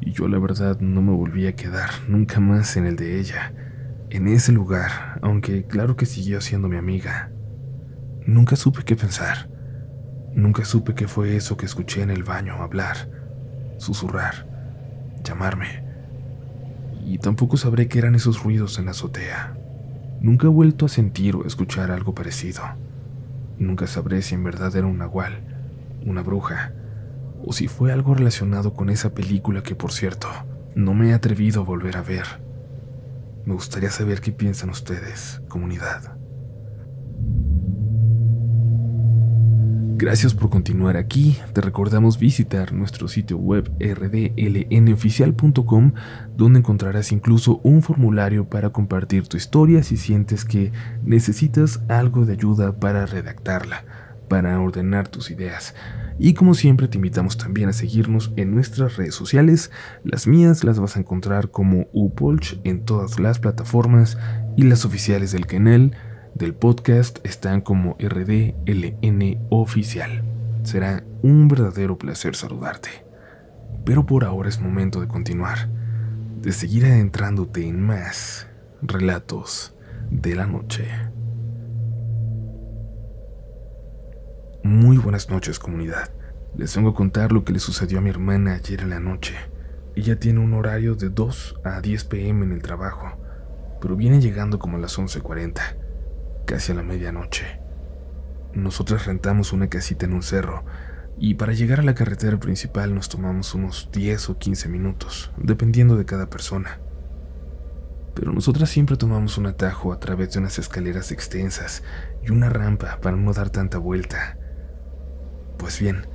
y 0.00 0.12
yo 0.12 0.26
la 0.26 0.38
verdad 0.38 0.80
no 0.80 1.02
me 1.02 1.12
volví 1.12 1.46
a 1.46 1.54
quedar 1.54 1.90
nunca 2.08 2.40
más 2.40 2.78
en 2.78 2.86
el 2.86 2.96
de 2.96 3.20
ella, 3.20 3.52
en 4.08 4.28
ese 4.28 4.50
lugar, 4.50 5.20
aunque 5.20 5.66
claro 5.66 5.94
que 5.94 6.06
siguió 6.06 6.40
siendo 6.40 6.68
mi 6.68 6.78
amiga. 6.78 7.30
Nunca 8.24 8.56
supe 8.56 8.82
qué 8.82 8.96
pensar, 8.96 9.50
nunca 10.34 10.64
supe 10.64 10.94
qué 10.94 11.08
fue 11.08 11.36
eso 11.36 11.56
que 11.56 11.66
escuché 11.66 12.02
en 12.02 12.10
el 12.10 12.22
baño 12.22 12.54
hablar, 12.54 12.96
susurrar, 13.78 14.46
llamarme, 15.24 15.84
y 17.04 17.18
tampoco 17.18 17.56
sabré 17.56 17.88
qué 17.88 17.98
eran 17.98 18.14
esos 18.14 18.42
ruidos 18.42 18.78
en 18.78 18.86
la 18.86 18.90
azotea. 18.92 19.56
Nunca 20.20 20.46
he 20.46 20.50
vuelto 20.50 20.86
a 20.86 20.88
sentir 20.88 21.34
o 21.34 21.46
escuchar 21.46 21.90
algo 21.90 22.14
parecido. 22.14 22.62
Nunca 23.58 23.86
sabré 23.86 24.22
si 24.22 24.34
en 24.34 24.44
verdad 24.44 24.74
era 24.76 24.86
un 24.86 24.98
nahual, 24.98 25.40
una 26.04 26.22
bruja, 26.22 26.72
o 27.44 27.52
si 27.52 27.68
fue 27.68 27.92
algo 27.92 28.14
relacionado 28.14 28.74
con 28.74 28.90
esa 28.90 29.14
película 29.14 29.62
que, 29.62 29.74
por 29.74 29.92
cierto, 29.92 30.28
no 30.74 30.94
me 30.94 31.10
he 31.10 31.14
atrevido 31.14 31.62
a 31.62 31.64
volver 31.64 31.96
a 31.96 32.02
ver. 32.02 32.26
Me 33.44 33.54
gustaría 33.54 33.90
saber 33.90 34.20
qué 34.20 34.32
piensan 34.32 34.70
ustedes, 34.70 35.40
comunidad. 35.48 36.19
Gracias 40.00 40.32
por 40.32 40.48
continuar 40.48 40.96
aquí. 40.96 41.36
Te 41.52 41.60
recordamos 41.60 42.18
visitar 42.18 42.72
nuestro 42.72 43.06
sitio 43.06 43.36
web 43.36 43.70
rdlnoficial.com 43.78 45.92
donde 46.34 46.60
encontrarás 46.60 47.12
incluso 47.12 47.60
un 47.64 47.82
formulario 47.82 48.48
para 48.48 48.70
compartir 48.70 49.28
tu 49.28 49.36
historia 49.36 49.82
si 49.82 49.98
sientes 49.98 50.46
que 50.46 50.72
necesitas 51.04 51.82
algo 51.88 52.24
de 52.24 52.32
ayuda 52.32 52.80
para 52.80 53.04
redactarla, 53.04 53.84
para 54.30 54.58
ordenar 54.58 55.06
tus 55.06 55.30
ideas. 55.30 55.74
Y 56.18 56.32
como 56.32 56.54
siempre 56.54 56.88
te 56.88 56.96
invitamos 56.96 57.36
también 57.36 57.68
a 57.68 57.74
seguirnos 57.74 58.32
en 58.36 58.54
nuestras 58.54 58.96
redes 58.96 59.14
sociales. 59.14 59.70
Las 60.02 60.26
mías 60.26 60.64
las 60.64 60.80
vas 60.80 60.96
a 60.96 61.00
encontrar 61.00 61.50
como 61.50 61.88
Upolch 61.92 62.58
en 62.64 62.86
todas 62.86 63.20
las 63.20 63.38
plataformas 63.38 64.16
y 64.56 64.62
las 64.62 64.86
oficiales 64.86 65.32
del 65.32 65.46
canal 65.46 65.94
del 66.34 66.54
podcast 66.54 67.18
están 67.24 67.60
como 67.60 67.96
RDLN 67.98 69.46
Oficial. 69.50 70.22
Será 70.62 71.04
un 71.22 71.48
verdadero 71.48 71.98
placer 71.98 72.36
saludarte. 72.36 72.88
Pero 73.84 74.06
por 74.06 74.24
ahora 74.24 74.48
es 74.48 74.60
momento 74.60 75.00
de 75.00 75.08
continuar, 75.08 75.68
de 76.40 76.52
seguir 76.52 76.86
adentrándote 76.86 77.66
en 77.66 77.80
más 77.80 78.46
relatos 78.82 79.74
de 80.10 80.34
la 80.34 80.46
noche. 80.46 80.86
Muy 84.62 84.98
buenas 84.98 85.30
noches 85.30 85.58
comunidad. 85.58 86.10
Les 86.56 86.74
vengo 86.76 86.90
a 86.90 86.94
contar 86.94 87.32
lo 87.32 87.44
que 87.44 87.52
le 87.52 87.58
sucedió 87.58 87.98
a 87.98 88.02
mi 88.02 88.10
hermana 88.10 88.54
ayer 88.54 88.82
en 88.82 88.90
la 88.90 89.00
noche. 89.00 89.34
Ella 89.96 90.18
tiene 90.18 90.40
un 90.40 90.54
horario 90.54 90.94
de 90.94 91.08
2 91.08 91.60
a 91.64 91.80
10 91.80 92.04
pm 92.04 92.44
en 92.44 92.52
el 92.52 92.62
trabajo, 92.62 93.18
pero 93.80 93.96
viene 93.96 94.20
llegando 94.20 94.58
como 94.58 94.76
a 94.76 94.80
las 94.80 94.98
11.40 94.98 95.89
casi 96.50 96.72
a 96.72 96.74
la 96.74 96.82
medianoche. 96.82 97.60
Nosotros 98.54 99.06
rentamos 99.06 99.52
una 99.52 99.68
casita 99.68 100.06
en 100.06 100.14
un 100.14 100.24
cerro 100.24 100.64
y 101.16 101.34
para 101.34 101.52
llegar 101.52 101.78
a 101.78 101.84
la 101.84 101.94
carretera 101.94 102.40
principal 102.40 102.92
nos 102.92 103.08
tomamos 103.08 103.54
unos 103.54 103.88
10 103.92 104.30
o 104.30 104.38
15 104.38 104.68
minutos, 104.68 105.30
dependiendo 105.36 105.94
de 105.96 106.06
cada 106.06 106.28
persona. 106.28 106.80
Pero 108.16 108.32
nosotras 108.32 108.68
siempre 108.68 108.96
tomamos 108.96 109.38
un 109.38 109.46
atajo 109.46 109.92
a 109.92 110.00
través 110.00 110.32
de 110.32 110.40
unas 110.40 110.58
escaleras 110.58 111.12
extensas 111.12 111.84
y 112.26 112.32
una 112.32 112.48
rampa 112.48 112.98
para 113.00 113.16
no 113.16 113.32
dar 113.32 113.50
tanta 113.50 113.78
vuelta. 113.78 114.36
Pues 115.56 115.78
bien, 115.78 116.08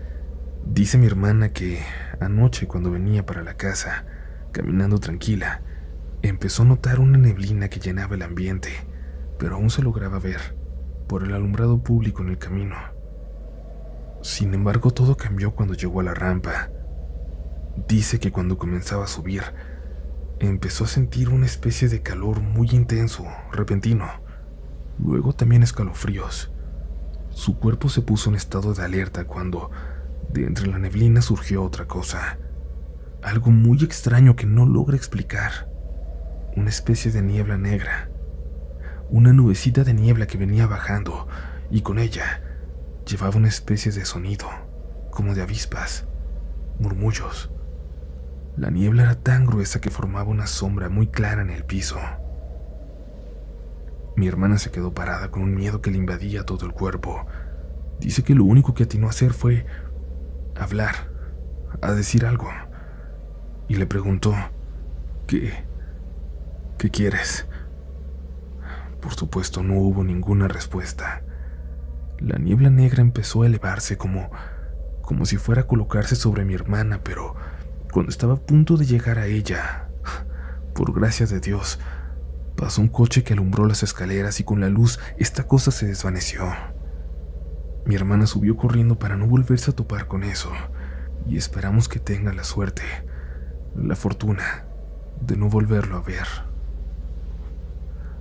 dice 0.65 0.97
mi 0.97 1.07
hermana 1.07 1.53
que 1.53 1.79
anoche 2.19 2.67
cuando 2.67 2.91
venía 2.91 3.25
para 3.25 3.41
la 3.41 3.55
casa, 3.55 4.03
caminando 4.51 4.97
tranquila, 4.97 5.61
empezó 6.23 6.63
a 6.63 6.65
notar 6.65 6.99
una 6.99 7.17
neblina 7.17 7.69
que 7.69 7.79
llenaba 7.79 8.15
el 8.15 8.23
ambiente 8.23 8.94
pero 9.37 9.55
aún 9.55 9.69
se 9.69 9.81
lograba 9.81 10.19
ver 10.19 10.55
por 11.07 11.23
el 11.23 11.33
alumbrado 11.33 11.79
público 11.79 12.21
en 12.21 12.29
el 12.29 12.37
camino. 12.37 12.75
Sin 14.21 14.53
embargo, 14.53 14.91
todo 14.91 15.17
cambió 15.17 15.53
cuando 15.53 15.75
llegó 15.75 15.99
a 15.99 16.03
la 16.03 16.13
rampa. 16.13 16.69
Dice 17.87 18.19
que 18.19 18.31
cuando 18.31 18.57
comenzaba 18.57 19.03
a 19.03 19.07
subir, 19.07 19.43
empezó 20.39 20.85
a 20.85 20.87
sentir 20.87 21.29
una 21.29 21.45
especie 21.45 21.89
de 21.89 22.01
calor 22.01 22.41
muy 22.41 22.69
intenso, 22.71 23.25
repentino. 23.51 24.07
Luego 24.97 25.33
también 25.33 25.61
escalofríos. 25.61 26.51
Su 27.29 27.59
cuerpo 27.59 27.89
se 27.89 28.01
puso 28.01 28.29
en 28.29 28.35
estado 28.35 28.73
de 28.73 28.83
alerta 28.83 29.25
cuando, 29.25 29.69
de 30.31 30.45
entre 30.45 30.67
la 30.67 30.79
neblina, 30.79 31.21
surgió 31.21 31.63
otra 31.63 31.85
cosa. 31.85 32.39
Algo 33.21 33.51
muy 33.51 33.83
extraño 33.83 34.35
que 34.35 34.45
no 34.45 34.65
logra 34.65 34.95
explicar. 34.95 35.69
Una 36.55 36.69
especie 36.69 37.11
de 37.11 37.21
niebla 37.21 37.57
negra 37.57 38.09
una 39.15 39.31
nubecita 39.31 39.85
de 39.85 39.93
niebla 39.93 40.27
que 40.27 40.37
venía 40.37 40.67
bajando 40.67 41.29
y 41.71 41.83
con 41.83 41.99
ella 41.99 42.41
llevaba 43.07 43.37
una 43.37 43.47
especie 43.47 43.89
de 43.93 44.03
sonido, 44.03 44.45
como 45.09 45.33
de 45.33 45.41
avispas, 45.41 46.03
murmullos. 46.79 47.49
La 48.57 48.71
niebla 48.71 49.03
era 49.03 49.15
tan 49.15 49.45
gruesa 49.45 49.79
que 49.79 49.89
formaba 49.89 50.29
una 50.29 50.47
sombra 50.47 50.89
muy 50.89 51.07
clara 51.07 51.41
en 51.43 51.49
el 51.49 51.63
piso. 51.63 51.97
Mi 54.17 54.27
hermana 54.27 54.57
se 54.57 54.71
quedó 54.71 54.93
parada 54.93 55.31
con 55.31 55.43
un 55.43 55.55
miedo 55.55 55.81
que 55.81 55.91
le 55.91 55.97
invadía 55.97 56.43
todo 56.43 56.65
el 56.65 56.73
cuerpo. 56.73 57.25
Dice 58.01 58.21
que 58.21 58.35
lo 58.35 58.43
único 58.43 58.73
que 58.73 58.83
atinó 58.83 59.07
a 59.07 59.11
hacer 59.11 59.31
fue 59.31 59.65
hablar, 60.57 61.09
a 61.81 61.93
decir 61.93 62.25
algo. 62.25 62.49
Y 63.69 63.75
le 63.75 63.85
preguntó, 63.85 64.35
¿qué? 65.25 65.63
¿Qué 66.77 66.89
quieres? 66.89 67.47
Por 69.05 69.13
supuesto, 69.13 69.61
no 69.61 69.75
hubo 69.75 70.03
ninguna 70.03 70.47
respuesta. 70.47 71.21
La 72.17 72.39
niebla 72.39 72.71
negra 72.71 73.03
empezó 73.03 73.43
a 73.43 73.45
elevarse 73.45 73.97
como 73.97 74.31
como 75.03 75.27
si 75.27 75.37
fuera 75.37 75.61
a 75.61 75.67
colocarse 75.67 76.15
sobre 76.15 76.43
mi 76.43 76.55
hermana, 76.55 77.01
pero 77.03 77.35
cuando 77.93 78.09
estaba 78.09 78.33
a 78.33 78.37
punto 78.37 78.77
de 78.77 78.87
llegar 78.87 79.19
a 79.19 79.27
ella, 79.27 79.89
por 80.73 80.91
gracia 80.91 81.27
de 81.27 81.39
Dios, 81.39 81.79
pasó 82.57 82.81
un 82.81 82.87
coche 82.87 83.23
que 83.23 83.33
alumbró 83.33 83.67
las 83.67 83.83
escaleras 83.83 84.39
y 84.39 84.43
con 84.43 84.59
la 84.59 84.69
luz 84.69 84.99
esta 85.19 85.43
cosa 85.47 85.69
se 85.69 85.85
desvaneció. 85.85 86.51
Mi 87.85 87.93
hermana 87.93 88.25
subió 88.25 88.57
corriendo 88.57 88.97
para 88.97 89.17
no 89.17 89.27
volverse 89.27 89.69
a 89.69 89.75
topar 89.75 90.07
con 90.07 90.23
eso, 90.23 90.51
y 91.27 91.37
esperamos 91.37 91.87
que 91.87 91.99
tenga 91.99 92.33
la 92.33 92.43
suerte, 92.43 92.81
la 93.75 93.95
fortuna, 93.95 94.65
de 95.21 95.37
no 95.37 95.47
volverlo 95.47 95.97
a 95.97 96.01
ver. 96.01 96.54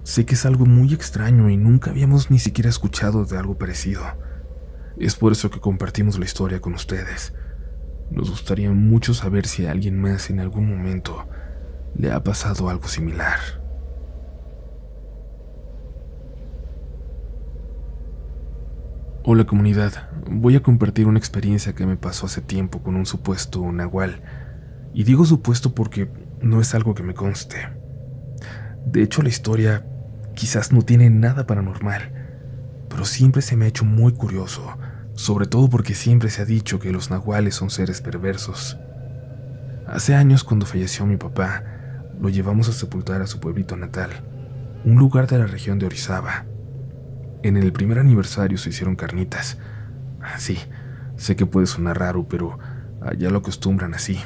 Sé 0.04 0.26
que 0.26 0.34
es 0.34 0.44
algo 0.44 0.66
muy 0.66 0.92
extraño 0.92 1.48
y 1.48 1.56
nunca 1.56 1.90
habíamos 1.90 2.30
ni 2.30 2.38
siquiera 2.38 2.68
escuchado 2.68 3.24
de 3.24 3.38
algo 3.38 3.56
parecido. 3.56 4.02
Es 4.98 5.16
por 5.16 5.32
eso 5.32 5.50
que 5.50 5.60
compartimos 5.60 6.18
la 6.18 6.26
historia 6.26 6.60
con 6.60 6.74
ustedes. 6.74 7.32
Nos 8.10 8.28
gustaría 8.28 8.70
mucho 8.70 9.14
saber 9.14 9.46
si 9.46 9.64
a 9.64 9.70
alguien 9.70 9.98
más 9.98 10.28
en 10.28 10.40
algún 10.40 10.68
momento 10.68 11.26
le 11.96 12.12
ha 12.12 12.22
pasado 12.22 12.68
algo 12.68 12.86
similar. 12.86 13.38
Hola 19.22 19.46
comunidad, 19.46 20.10
voy 20.30 20.54
a 20.54 20.62
compartir 20.62 21.06
una 21.06 21.18
experiencia 21.18 21.74
que 21.74 21.86
me 21.86 21.96
pasó 21.96 22.26
hace 22.26 22.42
tiempo 22.42 22.82
con 22.82 22.94
un 22.94 23.06
supuesto 23.06 23.72
nahual. 23.72 24.20
Y 24.92 25.04
digo 25.04 25.24
supuesto 25.24 25.74
porque 25.74 26.10
no 26.42 26.60
es 26.60 26.74
algo 26.74 26.94
que 26.94 27.02
me 27.02 27.14
conste. 27.14 27.56
De 28.84 29.02
hecho, 29.02 29.22
la 29.22 29.30
historia 29.30 29.86
Quizás 30.34 30.72
no 30.72 30.82
tiene 30.82 31.10
nada 31.10 31.46
paranormal, 31.46 32.12
pero 32.88 33.04
siempre 33.04 33.42
se 33.42 33.56
me 33.56 33.64
ha 33.64 33.68
hecho 33.68 33.84
muy 33.84 34.12
curioso, 34.12 34.76
sobre 35.14 35.46
todo 35.46 35.68
porque 35.70 35.94
siempre 35.94 36.30
se 36.30 36.42
ha 36.42 36.44
dicho 36.44 36.78
que 36.78 36.92
los 36.92 37.10
nahuales 37.10 37.54
son 37.54 37.70
seres 37.70 38.00
perversos. 38.00 38.76
Hace 39.86 40.14
años, 40.14 40.44
cuando 40.44 40.66
falleció 40.66 41.06
mi 41.06 41.16
papá, 41.16 41.62
lo 42.20 42.28
llevamos 42.28 42.68
a 42.68 42.72
sepultar 42.72 43.22
a 43.22 43.26
su 43.26 43.40
pueblito 43.40 43.76
natal, 43.76 44.10
un 44.84 44.96
lugar 44.96 45.26
de 45.26 45.38
la 45.38 45.46
región 45.46 45.78
de 45.78 45.86
Orizaba. 45.86 46.46
En 47.42 47.56
el 47.56 47.72
primer 47.72 47.98
aniversario 47.98 48.58
se 48.58 48.70
hicieron 48.70 48.96
carnitas. 48.96 49.58
Sí, 50.38 50.58
sé 51.16 51.36
que 51.36 51.46
puede 51.46 51.66
sonar 51.66 51.98
raro, 51.98 52.26
pero 52.28 52.58
allá 53.02 53.30
lo 53.30 53.38
acostumbran 53.38 53.94
así. 53.94 54.18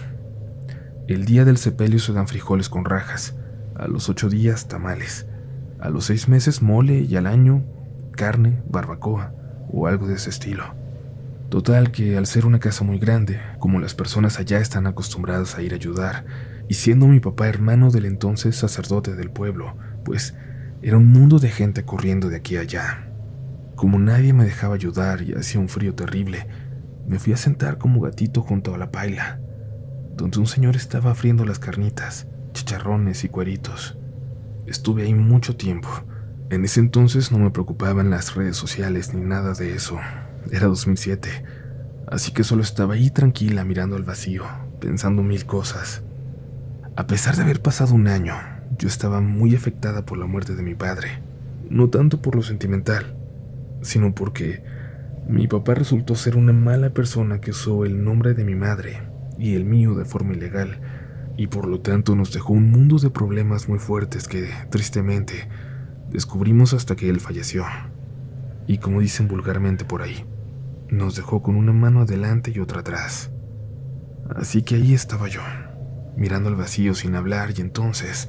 El 1.06 1.24
día 1.24 1.44
del 1.44 1.58
sepelio 1.58 1.98
se 1.98 2.12
dan 2.12 2.28
frijoles 2.28 2.68
con 2.68 2.84
rajas, 2.84 3.34
a 3.74 3.88
los 3.88 4.08
ocho 4.08 4.28
días 4.28 4.68
tamales, 4.68 5.26
a 5.80 5.90
los 5.90 6.06
seis 6.06 6.28
meses 6.28 6.62
mole 6.62 7.00
y 7.00 7.16
al 7.16 7.26
año 7.26 7.64
carne, 8.12 8.62
barbacoa 8.68 9.32
o 9.70 9.86
algo 9.86 10.06
de 10.06 10.14
ese 10.14 10.30
estilo. 10.30 10.64
Total 11.48 11.92
que 11.92 12.18
al 12.18 12.26
ser 12.26 12.44
una 12.44 12.58
casa 12.58 12.84
muy 12.84 12.98
grande, 12.98 13.40
como 13.58 13.80
las 13.80 13.94
personas 13.94 14.38
allá 14.38 14.58
están 14.58 14.86
acostumbradas 14.86 15.56
a 15.56 15.62
ir 15.62 15.72
a 15.72 15.76
ayudar, 15.76 16.26
y 16.68 16.74
siendo 16.74 17.06
mi 17.06 17.20
papá 17.20 17.48
hermano 17.48 17.90
del 17.90 18.04
entonces 18.04 18.56
sacerdote 18.56 19.14
del 19.14 19.30
pueblo, 19.30 19.76
pues 20.04 20.34
era 20.82 20.98
un 20.98 21.06
mundo 21.06 21.38
de 21.38 21.48
gente 21.48 21.84
corriendo 21.84 22.28
de 22.28 22.36
aquí 22.36 22.56
a 22.56 22.60
allá. 22.60 23.08
Como 23.76 23.98
nadie 23.98 24.32
me 24.32 24.44
dejaba 24.44 24.74
ayudar 24.74 25.22
y 25.22 25.32
hacía 25.32 25.60
un 25.60 25.68
frío 25.68 25.94
terrible, 25.94 26.46
me 27.06 27.18
fui 27.18 27.32
a 27.32 27.38
sentar 27.38 27.78
como 27.78 28.00
gatito 28.00 28.42
junto 28.42 28.74
a 28.74 28.78
la 28.78 28.90
paila, 28.90 29.40
donde 30.14 30.38
un 30.38 30.46
señor 30.46 30.76
estaba 30.76 31.14
friendo 31.14 31.44
las 31.44 31.58
carnitas, 31.58 32.26
chicharrones 32.52 33.24
y 33.24 33.28
cueritos. 33.28 33.97
Estuve 34.68 35.04
ahí 35.04 35.14
mucho 35.14 35.56
tiempo. 35.56 35.88
En 36.50 36.62
ese 36.62 36.80
entonces 36.80 37.32
no 37.32 37.38
me 37.38 37.50
preocupaban 37.50 38.10
las 38.10 38.34
redes 38.34 38.56
sociales 38.56 39.14
ni 39.14 39.22
nada 39.22 39.54
de 39.54 39.74
eso. 39.74 39.98
Era 40.52 40.66
2007. 40.66 41.30
Así 42.06 42.32
que 42.32 42.44
solo 42.44 42.62
estaba 42.62 42.92
ahí 42.92 43.08
tranquila 43.08 43.64
mirando 43.64 43.96
al 43.96 44.02
vacío, 44.02 44.44
pensando 44.78 45.22
mil 45.22 45.46
cosas. 45.46 46.02
A 46.96 47.06
pesar 47.06 47.36
de 47.36 47.44
haber 47.44 47.62
pasado 47.62 47.94
un 47.94 48.08
año, 48.08 48.34
yo 48.78 48.88
estaba 48.88 49.22
muy 49.22 49.56
afectada 49.56 50.04
por 50.04 50.18
la 50.18 50.26
muerte 50.26 50.54
de 50.54 50.62
mi 50.62 50.74
padre. 50.74 51.22
no 51.70 51.88
tanto 51.88 52.20
por 52.20 52.34
lo 52.34 52.42
sentimental, 52.42 53.14
sino 53.80 54.14
porque 54.14 54.62
mi 55.28 55.48
papá 55.48 55.74
resultó 55.74 56.14
ser 56.14 56.36
una 56.36 56.52
mala 56.52 56.90
persona 56.90 57.40
que 57.40 57.52
usó 57.52 57.84
el 57.86 58.04
nombre 58.04 58.34
de 58.34 58.44
mi 58.44 58.54
madre 58.54 59.02
y 59.38 59.54
el 59.54 59.64
mío 59.64 59.94
de 59.94 60.04
forma 60.04 60.34
ilegal, 60.34 60.80
y 61.38 61.46
por 61.46 61.68
lo 61.68 61.80
tanto 61.80 62.16
nos 62.16 62.32
dejó 62.32 62.52
un 62.52 62.72
mundo 62.72 62.98
de 62.98 63.10
problemas 63.10 63.68
muy 63.68 63.78
fuertes 63.78 64.26
que, 64.26 64.50
tristemente, 64.70 65.48
descubrimos 66.10 66.74
hasta 66.74 66.96
que 66.96 67.08
él 67.08 67.20
falleció. 67.20 67.64
Y 68.66 68.78
como 68.78 69.00
dicen 69.00 69.28
vulgarmente 69.28 69.84
por 69.84 70.02
ahí, 70.02 70.24
nos 70.90 71.14
dejó 71.14 71.40
con 71.40 71.54
una 71.54 71.72
mano 71.72 72.00
adelante 72.00 72.50
y 72.52 72.58
otra 72.58 72.80
atrás. 72.80 73.30
Así 74.34 74.62
que 74.62 74.74
ahí 74.74 74.94
estaba 74.94 75.28
yo, 75.28 75.40
mirando 76.16 76.48
al 76.48 76.56
vacío 76.56 76.92
sin 76.94 77.14
hablar, 77.14 77.54
y 77.56 77.60
entonces 77.60 78.28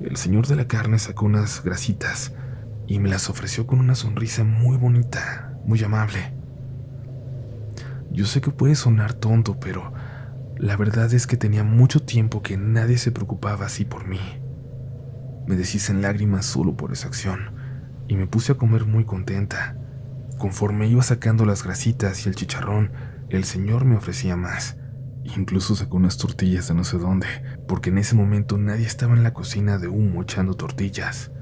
el 0.00 0.16
señor 0.16 0.46
de 0.46 0.56
la 0.56 0.66
carne 0.66 0.98
sacó 0.98 1.26
unas 1.26 1.62
grasitas 1.62 2.32
y 2.86 3.00
me 3.00 3.10
las 3.10 3.28
ofreció 3.28 3.66
con 3.66 3.80
una 3.80 3.94
sonrisa 3.94 4.44
muy 4.44 4.78
bonita, 4.78 5.58
muy 5.66 5.84
amable. 5.84 6.32
Yo 8.10 8.24
sé 8.24 8.40
que 8.40 8.50
puede 8.50 8.76
sonar 8.76 9.12
tonto, 9.12 9.60
pero 9.60 9.92
la 10.60 10.76
verdad 10.76 11.10
es 11.14 11.26
que 11.26 11.38
tenía 11.38 11.64
mucho 11.64 12.02
tiempo 12.02 12.42
que 12.42 12.58
nadie 12.58 12.98
se 12.98 13.12
preocupaba 13.12 13.64
así 13.64 13.86
por 13.86 14.06
mí. 14.06 14.20
Me 15.46 15.56
deshice 15.56 15.90
en 15.90 16.02
lágrimas 16.02 16.44
solo 16.44 16.76
por 16.76 16.92
esa 16.92 17.08
acción 17.08 17.54
y 18.08 18.16
me 18.16 18.26
puse 18.26 18.52
a 18.52 18.56
comer 18.56 18.84
muy 18.84 19.06
contenta. 19.06 19.78
Conforme 20.38 20.86
iba 20.86 21.02
sacando 21.02 21.46
las 21.46 21.64
grasitas 21.64 22.26
y 22.26 22.28
el 22.28 22.34
chicharrón, 22.34 22.92
el 23.30 23.44
señor 23.44 23.86
me 23.86 23.96
ofrecía 23.96 24.36
más. 24.36 24.76
Incluso 25.24 25.74
sacó 25.74 25.96
unas 25.96 26.18
tortillas 26.18 26.68
de 26.68 26.74
no 26.74 26.84
sé 26.84 26.98
dónde, 26.98 27.26
porque 27.66 27.88
en 27.88 27.96
ese 27.96 28.14
momento 28.14 28.58
nadie 28.58 28.84
estaba 28.84 29.14
en 29.14 29.22
la 29.22 29.32
cocina 29.32 29.78
de 29.78 29.88
humo 29.88 30.20
echando 30.20 30.56
tortillas. 30.56 31.32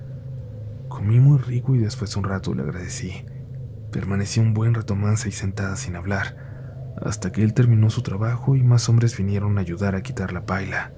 Comí 0.87 1.18
muy 1.18 1.38
rico 1.38 1.74
y 1.74 1.78
después 1.78 2.12
de 2.12 2.20
un 2.20 2.24
rato 2.24 2.54
le 2.54 2.62
agradecí. 2.62 3.26
Permanecí 3.90 4.38
un 4.38 4.54
buen 4.54 4.74
rato 4.74 4.94
mansa 4.94 5.26
y 5.26 5.33
sentada 5.33 5.74
sin 5.74 5.96
hablar 5.96 6.47
hasta 7.02 7.32
que 7.32 7.42
él 7.42 7.54
terminó 7.54 7.90
su 7.90 8.02
trabajo 8.02 8.56
y 8.56 8.62
más 8.62 8.88
hombres 8.88 9.16
vinieron 9.16 9.58
a 9.58 9.61
ayudar 9.61 9.94
a 9.94 10.02
quitar 10.02 10.32
la 10.32 10.46
paila. 10.46 10.92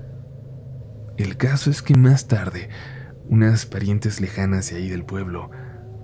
El 1.16 1.36
caso 1.36 1.70
es 1.70 1.82
que 1.82 1.94
más 1.94 2.28
tarde, 2.28 2.68
unas 3.28 3.66
parientes 3.66 4.20
lejanas 4.20 4.70
de 4.70 4.76
ahí 4.76 4.88
del 4.88 5.04
pueblo 5.04 5.50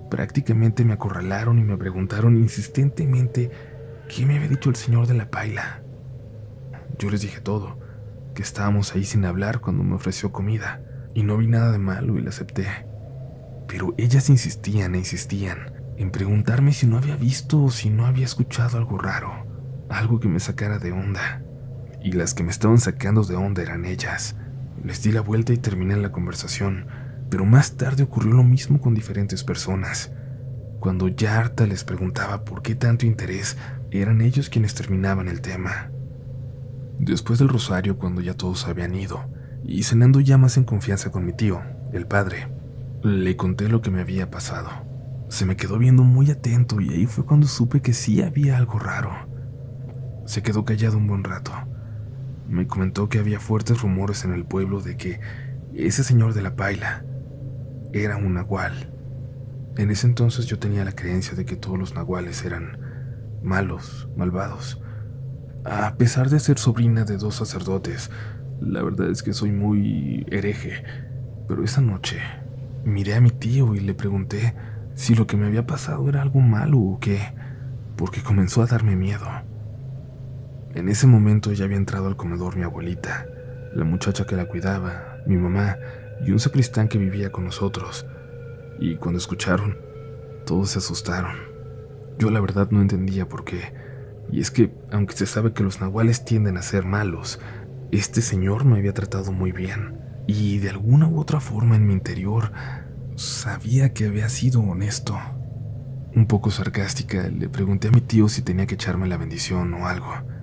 prácticamente 0.09 0.85
me 0.85 0.93
acorralaron 0.93 1.59
y 1.59 1.63
me 1.63 1.77
preguntaron 1.77 2.37
insistentemente 2.37 3.51
qué 4.07 4.25
me 4.25 4.37
había 4.37 4.47
dicho 4.47 4.69
el 4.69 4.75
señor 4.75 5.07
de 5.07 5.15
la 5.15 5.29
paila. 5.29 5.81
Yo 6.97 7.09
les 7.09 7.21
dije 7.21 7.41
todo, 7.41 7.79
que 8.33 8.43
estábamos 8.43 8.93
ahí 8.93 9.03
sin 9.03 9.25
hablar 9.25 9.59
cuando 9.59 9.83
me 9.83 9.95
ofreció 9.95 10.31
comida, 10.31 10.81
y 11.13 11.23
no 11.23 11.37
vi 11.37 11.47
nada 11.47 11.71
de 11.71 11.79
malo 11.79 12.17
y 12.17 12.21
la 12.21 12.29
acepté. 12.29 12.67
Pero 13.67 13.93
ellas 13.97 14.29
insistían 14.29 14.95
e 14.95 14.99
insistían 14.99 15.73
en 15.97 16.11
preguntarme 16.11 16.71
si 16.71 16.85
no 16.85 16.97
había 16.97 17.15
visto 17.15 17.63
o 17.63 17.71
si 17.71 17.89
no 17.89 18.05
había 18.05 18.25
escuchado 18.25 18.77
algo 18.77 18.97
raro 18.97 19.46
algo 19.89 20.19
que 20.19 20.27
me 20.27 20.39
sacara 20.39 20.79
de 20.79 20.91
onda. 20.91 21.41
Y 22.03 22.11
las 22.11 22.33
que 22.33 22.43
me 22.43 22.51
estaban 22.51 22.79
sacando 22.79 23.23
de 23.23 23.35
onda 23.35 23.61
eran 23.61 23.85
ellas. 23.85 24.35
Les 24.83 25.01
di 25.01 25.11
la 25.11 25.21
vuelta 25.21 25.53
y 25.53 25.57
terminé 25.57 25.95
la 25.97 26.11
conversación, 26.11 26.87
pero 27.29 27.45
más 27.45 27.77
tarde 27.77 28.03
ocurrió 28.03 28.33
lo 28.33 28.43
mismo 28.43 28.79
con 28.79 28.93
diferentes 28.93 29.43
personas. 29.43 30.11
Cuando 30.79 31.07
ya 31.07 31.37
harta 31.39 31.65
les 31.65 31.83
preguntaba 31.83 32.45
por 32.45 32.61
qué 32.61 32.75
tanto 32.75 33.05
interés, 33.05 33.57
eran 33.91 34.21
ellos 34.21 34.49
quienes 34.49 34.75
terminaban 34.75 35.27
el 35.27 35.41
tema. 35.41 35.89
Después 36.99 37.39
del 37.39 37.49
rosario, 37.49 37.97
cuando 37.97 38.21
ya 38.21 38.35
todos 38.35 38.67
habían 38.67 38.95
ido, 38.95 39.29
y 39.63 39.83
cenando 39.83 40.19
ya 40.19 40.37
más 40.37 40.57
en 40.57 40.63
confianza 40.63 41.11
con 41.11 41.25
mi 41.25 41.33
tío, 41.33 41.61
el 41.93 42.05
padre, 42.07 42.47
le 43.03 43.35
conté 43.35 43.69
lo 43.69 43.81
que 43.81 43.91
me 43.91 44.01
había 44.01 44.29
pasado. 44.31 44.69
Se 45.29 45.45
me 45.45 45.57
quedó 45.57 45.77
viendo 45.77 46.03
muy 46.03 46.31
atento 46.31 46.79
y 46.79 46.89
ahí 46.89 47.05
fue 47.05 47.25
cuando 47.25 47.47
supe 47.47 47.81
que 47.81 47.93
sí 47.93 48.21
había 48.21 48.57
algo 48.57 48.79
raro. 48.79 49.11
Se 50.27 50.43
quedó 50.43 50.65
callado 50.65 50.97
un 50.97 51.07
buen 51.07 51.23
rato. 51.23 51.53
Me 52.49 52.67
comentó 52.67 53.07
que 53.07 53.17
había 53.17 53.39
fuertes 53.39 53.81
rumores 53.81 54.25
en 54.25 54.33
el 54.33 54.43
pueblo 54.43 54.81
de 54.81 54.97
que 54.97 55.21
ese 55.73 56.03
señor 56.03 56.33
de 56.33 56.41
la 56.41 56.57
paila 56.57 57.05
era 57.93 58.17
un 58.17 58.33
nahual. 58.33 58.91
En 59.77 59.89
ese 59.89 60.05
entonces 60.05 60.45
yo 60.45 60.59
tenía 60.59 60.83
la 60.83 60.91
creencia 60.91 61.33
de 61.33 61.45
que 61.45 61.55
todos 61.55 61.79
los 61.79 61.95
nahuales 61.95 62.43
eran 62.43 62.77
malos, 63.41 64.09
malvados. 64.17 64.81
A 65.63 65.95
pesar 65.95 66.29
de 66.29 66.41
ser 66.41 66.59
sobrina 66.59 67.05
de 67.05 67.15
dos 67.15 67.35
sacerdotes, 67.35 68.11
la 68.59 68.83
verdad 68.83 69.09
es 69.09 69.23
que 69.23 69.31
soy 69.31 69.53
muy 69.53 70.25
hereje. 70.29 70.83
Pero 71.47 71.63
esa 71.63 71.79
noche 71.79 72.19
miré 72.83 73.15
a 73.15 73.21
mi 73.21 73.31
tío 73.31 73.75
y 73.75 73.79
le 73.79 73.93
pregunté 73.93 74.55
si 74.93 75.15
lo 75.15 75.25
que 75.25 75.37
me 75.37 75.45
había 75.45 75.65
pasado 75.65 76.09
era 76.09 76.21
algo 76.21 76.41
malo 76.41 76.79
o 76.79 76.99
qué, 76.99 77.33
porque 77.95 78.21
comenzó 78.21 78.61
a 78.61 78.65
darme 78.65 78.97
miedo. 78.97 79.46
En 80.77 80.89
ese 80.89 81.07
momento 81.07 81.51
ya 81.53 81.65
había 81.65 81.77
entrado 81.77 82.05
al 82.05 82.17
comedor 82.17 82.55
mi 82.55 82.61
abuelita, 82.61 83.25
la 83.73 83.83
muchacha 83.83 84.27
que 84.27 84.35
la 84.35 84.45
cuidaba, 84.45 85.17
mi 85.25 85.35
mamá 85.35 85.79
y 86.23 86.29
un 86.29 86.39
sacristán 86.39 86.87
que 86.87 86.99
vivía 86.99 87.31
con 87.31 87.45
nosotros. 87.45 88.05
Y 88.79 88.97
cuando 88.97 89.17
escucharon, 89.17 89.75
todos 90.45 90.69
se 90.69 90.77
asustaron. 90.77 91.35
Yo 92.19 92.29
la 92.29 92.41
verdad 92.41 92.69
no 92.69 92.79
entendía 92.79 93.27
por 93.27 93.43
qué. 93.43 93.73
Y 94.31 94.39
es 94.39 94.51
que, 94.51 94.71
aunque 94.91 95.15
se 95.15 95.25
sabe 95.25 95.51
que 95.51 95.63
los 95.63 95.81
nahuales 95.81 96.23
tienden 96.25 96.57
a 96.57 96.61
ser 96.61 96.85
malos, 96.85 97.39
este 97.91 98.21
señor 98.21 98.63
me 98.63 98.77
había 98.77 98.93
tratado 98.93 99.31
muy 99.31 99.51
bien. 99.51 99.97
Y 100.27 100.59
de 100.59 100.69
alguna 100.69 101.07
u 101.07 101.19
otra 101.19 101.39
forma 101.39 101.75
en 101.75 101.87
mi 101.87 101.93
interior 101.93 102.51
sabía 103.15 103.93
que 103.93 104.05
había 104.05 104.29
sido 104.29 104.61
honesto. 104.61 105.17
Un 106.13 106.27
poco 106.27 106.51
sarcástica, 106.51 107.29
le 107.29 107.49
pregunté 107.49 107.87
a 107.87 107.91
mi 107.91 108.01
tío 108.01 108.29
si 108.29 108.43
tenía 108.43 108.67
que 108.67 108.75
echarme 108.75 109.07
la 109.07 109.17
bendición 109.17 109.73
o 109.73 109.87
algo. 109.87 110.36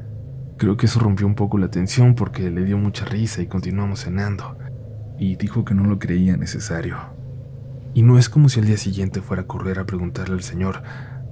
Creo 0.57 0.77
que 0.77 0.87
eso 0.87 1.01
rompió 1.01 1.27
un 1.27 1.35
poco 1.35 1.59
la 1.59 1.71
tensión 1.71 2.15
porque 2.15 2.51
le 2.51 2.65
dio 2.65 2.79
mucha 2.79 3.05
risa 3.05 3.43
y 3.43 3.47
continuamos 3.47 4.05
cenando, 4.05 4.57
y 5.19 5.37
dijo 5.37 5.65
que 5.65 5.75
no 5.75 5.85
lo 5.85 5.99
creía 5.99 6.37
necesario. 6.37 6.97
Y 7.93 8.03
no 8.03 8.19
es 8.19 8.29
como 8.29 8.49
si 8.49 8.61
al 8.61 8.67
día 8.67 8.77
siguiente 8.77 9.21
fuera 9.21 9.43
a 9.43 9.47
correr 9.47 9.79
a 9.79 9.87
preguntarle 9.87 10.35
al 10.35 10.43
señor, 10.43 10.83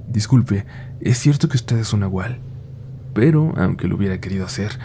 disculpe, 0.09 0.65
¿es 1.01 1.19
cierto 1.19 1.49
que 1.49 1.57
usted 1.57 1.79
es 1.79 1.93
un 1.93 2.01
nahual? 2.01 2.41
Pero, 3.15 3.53
aunque 3.57 3.89
lo 3.89 3.97
hubiera 3.97 4.21
querido 4.21 4.45
hacer, 4.45 4.79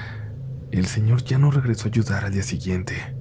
el 0.72 0.86
señor 0.86 1.24
ya 1.24 1.38
no 1.38 1.50
regresó 1.50 1.88
a 1.88 1.92
ayudar 1.92 2.26
al 2.26 2.34
día 2.34 2.44
siguiente. 2.44 3.16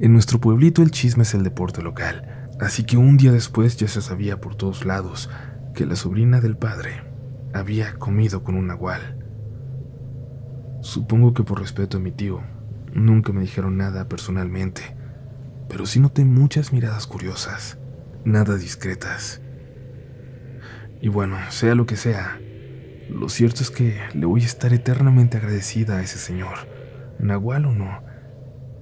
En 0.00 0.12
nuestro 0.12 0.40
pueblito 0.40 0.82
el 0.82 0.90
chisme 0.90 1.22
es 1.22 1.34
el 1.34 1.42
deporte 1.42 1.82
local, 1.82 2.48
así 2.60 2.84
que 2.84 2.96
un 2.96 3.16
día 3.16 3.32
después 3.32 3.76
ya 3.76 3.88
se 3.88 4.00
sabía 4.00 4.40
por 4.40 4.54
todos 4.54 4.84
lados 4.84 5.28
que 5.74 5.86
la 5.86 5.96
sobrina 5.96 6.40
del 6.40 6.56
padre 6.56 7.02
había 7.52 7.94
comido 7.94 8.42
con 8.42 8.54
un 8.54 8.68
nahual. 8.68 9.17
Supongo 10.80 11.34
que 11.34 11.42
por 11.42 11.60
respeto 11.60 11.96
a 11.96 12.00
mi 12.00 12.12
tío, 12.12 12.40
nunca 12.94 13.32
me 13.32 13.40
dijeron 13.40 13.76
nada 13.76 14.08
personalmente, 14.08 14.96
pero 15.68 15.86
sí 15.86 15.98
noté 15.98 16.24
muchas 16.24 16.72
miradas 16.72 17.06
curiosas, 17.06 17.78
nada 18.24 18.56
discretas. 18.56 19.40
Y 21.00 21.08
bueno, 21.08 21.36
sea 21.50 21.74
lo 21.74 21.86
que 21.86 21.96
sea, 21.96 22.38
lo 23.10 23.28
cierto 23.28 23.62
es 23.62 23.70
que 23.70 23.98
le 24.14 24.26
voy 24.26 24.42
a 24.42 24.46
estar 24.46 24.72
eternamente 24.72 25.36
agradecida 25.36 25.98
a 25.98 26.02
ese 26.02 26.18
señor, 26.18 26.68
Nahual 27.18 27.66
o 27.66 27.72
no, 27.72 28.02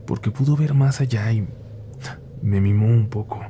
porque 0.06 0.30
pudo 0.30 0.56
ver 0.56 0.74
más 0.74 1.00
allá 1.00 1.32
y 1.32 1.48
me 2.42 2.60
mimó 2.60 2.86
un 2.86 3.08
poco, 3.08 3.40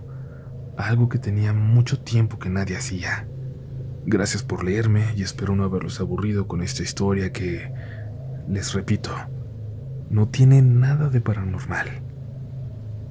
algo 0.76 1.08
que 1.08 1.18
tenía 1.18 1.52
mucho 1.52 1.98
tiempo 1.98 2.38
que 2.38 2.48
nadie 2.48 2.76
hacía. 2.76 3.26
Gracias 4.04 4.44
por 4.44 4.62
leerme 4.62 5.04
y 5.16 5.22
espero 5.22 5.56
no 5.56 5.64
haberlos 5.64 6.00
aburrido 6.00 6.46
con 6.46 6.62
esta 6.62 6.84
historia 6.84 7.32
que 7.32 7.72
les 8.48 8.72
repito, 8.72 9.10
no 10.10 10.28
tiene 10.28 10.62
nada 10.62 11.08
de 11.08 11.20
paranormal, 11.20 11.88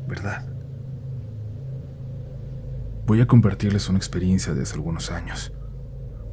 ¿verdad? 0.07 0.45
Voy 3.05 3.21
a 3.21 3.27
compartirles 3.27 3.89
una 3.89 3.97
experiencia 3.99 4.53
de 4.53 4.63
hace 4.63 4.75
algunos 4.75 5.11
años. 5.11 5.53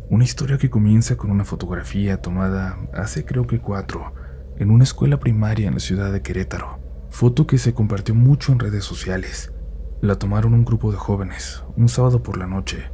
Una 0.09 0.25
historia 0.25 0.59
que 0.59 0.71
comienza 0.71 1.17
con 1.17 1.31
una 1.31 1.45
fotografía 1.45 2.23
tomada 2.23 2.79
hace 2.95 3.25
creo 3.25 3.47
que 3.47 3.61
cuatro, 3.61 4.15
en 4.57 4.71
una 4.71 4.85
escuela 4.85 5.19
primaria 5.19 5.69
en 5.69 5.75
la 5.75 5.81
ciudad 5.81 6.13
de 6.13 6.23
Querétaro. 6.23 6.79
Foto 7.11 7.47
que 7.47 7.59
se 7.59 7.75
compartió 7.75 8.15
mucho 8.15 8.53
en 8.53 8.59
redes 8.59 8.85
sociales. 8.85 9.53
La 10.01 10.17
tomaron 10.17 10.55
un 10.55 10.65
grupo 10.65 10.91
de 10.91 10.97
jóvenes, 10.97 11.63
un 11.77 11.89
sábado 11.89 12.23
por 12.23 12.39
la 12.39 12.47
noche, 12.47 12.91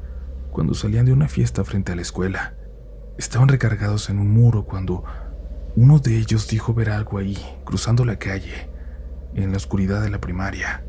cuando 0.51 0.75
salían 0.75 1.07
de 1.07 1.12
una 1.12 1.29
fiesta 1.29 1.62
frente 1.64 1.92
a 1.92 1.97
la 1.97 2.03
escuela. 2.03 2.55
Estaban 3.16 3.49
recargados 3.49 4.11
en 4.11 4.18
un 4.18 4.31
muro 4.31 4.64
cuando 4.64 5.05
uno 5.81 6.01
de 6.01 6.19
ellos 6.19 6.49
dijo 6.49 6.75
ver 6.75 6.91
algo 6.91 7.19
ahí, 7.19 7.38
cruzando 7.64 8.05
la 8.05 8.19
calle, 8.19 8.69
en 9.35 9.53
la 9.53 9.59
oscuridad 9.59 10.03
de 10.03 10.11
la 10.11 10.21
primaria. 10.21 10.83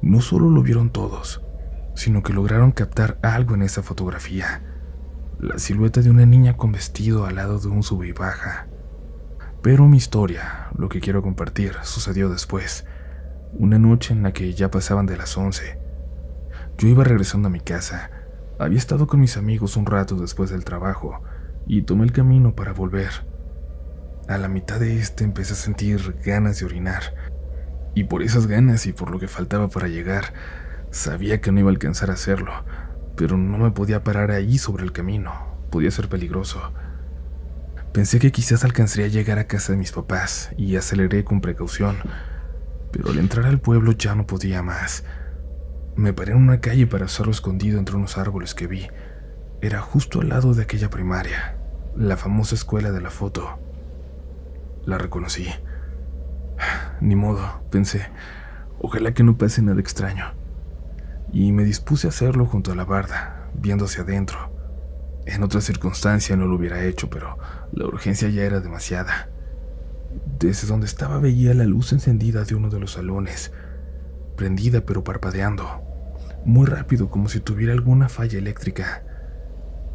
No 0.00 0.20
solo 0.20 0.48
lo 0.48 0.62
vieron 0.62 0.90
todos, 0.90 1.42
sino 1.96 2.22
que 2.22 2.32
lograron 2.32 2.70
captar 2.70 3.18
algo 3.20 3.56
en 3.56 3.62
esa 3.62 3.82
fotografía, 3.82 4.62
la 5.40 5.58
silueta 5.58 6.02
de 6.02 6.10
una 6.10 6.24
niña 6.24 6.56
con 6.56 6.70
vestido 6.70 7.26
al 7.26 7.34
lado 7.34 7.58
de 7.58 7.66
un 7.66 7.82
sube 7.82 8.06
y 8.06 8.12
baja. 8.12 8.68
Pero 9.60 9.88
mi 9.88 9.96
historia, 9.96 10.68
lo 10.78 10.88
que 10.88 11.00
quiero 11.00 11.20
compartir, 11.20 11.74
sucedió 11.82 12.28
después, 12.28 12.86
una 13.54 13.80
noche 13.80 14.14
en 14.14 14.22
la 14.22 14.32
que 14.32 14.54
ya 14.54 14.70
pasaban 14.70 15.06
de 15.06 15.16
las 15.16 15.36
once. 15.36 15.80
Yo 16.78 16.86
iba 16.86 17.02
regresando 17.02 17.48
a 17.48 17.50
mi 17.50 17.58
casa. 17.58 18.12
Había 18.56 18.78
estado 18.78 19.08
con 19.08 19.18
mis 19.18 19.36
amigos 19.36 19.76
un 19.76 19.86
rato 19.86 20.14
después 20.14 20.48
del 20.50 20.64
trabajo 20.64 21.24
y 21.66 21.82
tomé 21.82 22.04
el 22.04 22.12
camino 22.12 22.54
para 22.54 22.72
volver. 22.72 23.28
A 24.30 24.38
la 24.38 24.46
mitad 24.46 24.78
de 24.78 24.96
este 24.96 25.24
empecé 25.24 25.54
a 25.54 25.56
sentir 25.56 26.14
ganas 26.24 26.60
de 26.60 26.64
orinar. 26.64 27.16
Y 27.96 28.04
por 28.04 28.22
esas 28.22 28.46
ganas 28.46 28.86
y 28.86 28.92
por 28.92 29.10
lo 29.10 29.18
que 29.18 29.26
faltaba 29.26 29.66
para 29.66 29.88
llegar, 29.88 30.34
sabía 30.92 31.40
que 31.40 31.50
no 31.50 31.58
iba 31.58 31.68
a 31.68 31.72
alcanzar 31.72 32.10
a 32.10 32.12
hacerlo, 32.12 32.52
pero 33.16 33.36
no 33.36 33.58
me 33.58 33.72
podía 33.72 34.04
parar 34.04 34.30
ahí 34.30 34.56
sobre 34.56 34.84
el 34.84 34.92
camino. 34.92 35.32
Podía 35.72 35.90
ser 35.90 36.08
peligroso. 36.08 36.72
Pensé 37.92 38.20
que 38.20 38.30
quizás 38.30 38.62
alcanzaría 38.62 39.06
a 39.06 39.08
llegar 39.08 39.40
a 39.40 39.48
casa 39.48 39.72
de 39.72 39.78
mis 39.78 39.90
papás 39.90 40.52
y 40.56 40.76
aceleré 40.76 41.24
con 41.24 41.40
precaución, 41.40 41.96
pero 42.92 43.10
al 43.10 43.18
entrar 43.18 43.46
al 43.46 43.58
pueblo 43.58 43.90
ya 43.90 44.14
no 44.14 44.28
podía 44.28 44.62
más. 44.62 45.02
Me 45.96 46.12
paré 46.12 46.34
en 46.34 46.38
una 46.38 46.60
calle 46.60 46.86
para 46.86 47.06
hacerlo 47.06 47.32
escondido 47.32 47.80
entre 47.80 47.96
unos 47.96 48.16
árboles 48.16 48.54
que 48.54 48.68
vi. 48.68 48.86
Era 49.60 49.80
justo 49.80 50.20
al 50.20 50.28
lado 50.28 50.54
de 50.54 50.62
aquella 50.62 50.88
primaria, 50.88 51.56
la 51.96 52.16
famosa 52.16 52.54
escuela 52.54 52.92
de 52.92 53.00
la 53.00 53.10
foto. 53.10 53.58
La 54.84 54.98
reconocí. 54.98 55.46
Ni 57.00 57.16
modo, 57.16 57.62
pensé. 57.70 58.08
Ojalá 58.78 59.12
que 59.12 59.22
no 59.22 59.36
pase 59.36 59.62
nada 59.62 59.80
extraño. 59.80 60.24
Y 61.32 61.52
me 61.52 61.64
dispuse 61.64 62.06
a 62.06 62.10
hacerlo 62.10 62.46
junto 62.46 62.72
a 62.72 62.74
la 62.74 62.84
barda, 62.84 63.50
viendo 63.54 63.84
hacia 63.84 64.02
adentro. 64.02 64.50
En 65.26 65.42
otra 65.42 65.60
circunstancia 65.60 66.34
no 66.36 66.46
lo 66.46 66.56
hubiera 66.56 66.84
hecho, 66.84 67.10
pero 67.10 67.38
la 67.72 67.86
urgencia 67.86 68.28
ya 68.28 68.42
era 68.42 68.60
demasiada. 68.60 69.28
Desde 70.38 70.66
donde 70.66 70.86
estaba 70.86 71.18
veía 71.18 71.54
la 71.54 71.64
luz 71.64 71.92
encendida 71.92 72.44
de 72.44 72.54
uno 72.54 72.68
de 72.68 72.80
los 72.80 72.92
salones, 72.92 73.52
prendida 74.36 74.80
pero 74.80 75.04
parpadeando, 75.04 75.82
muy 76.44 76.66
rápido 76.66 77.10
como 77.10 77.28
si 77.28 77.40
tuviera 77.40 77.72
alguna 77.72 78.08
falla 78.08 78.38
eléctrica. 78.38 79.04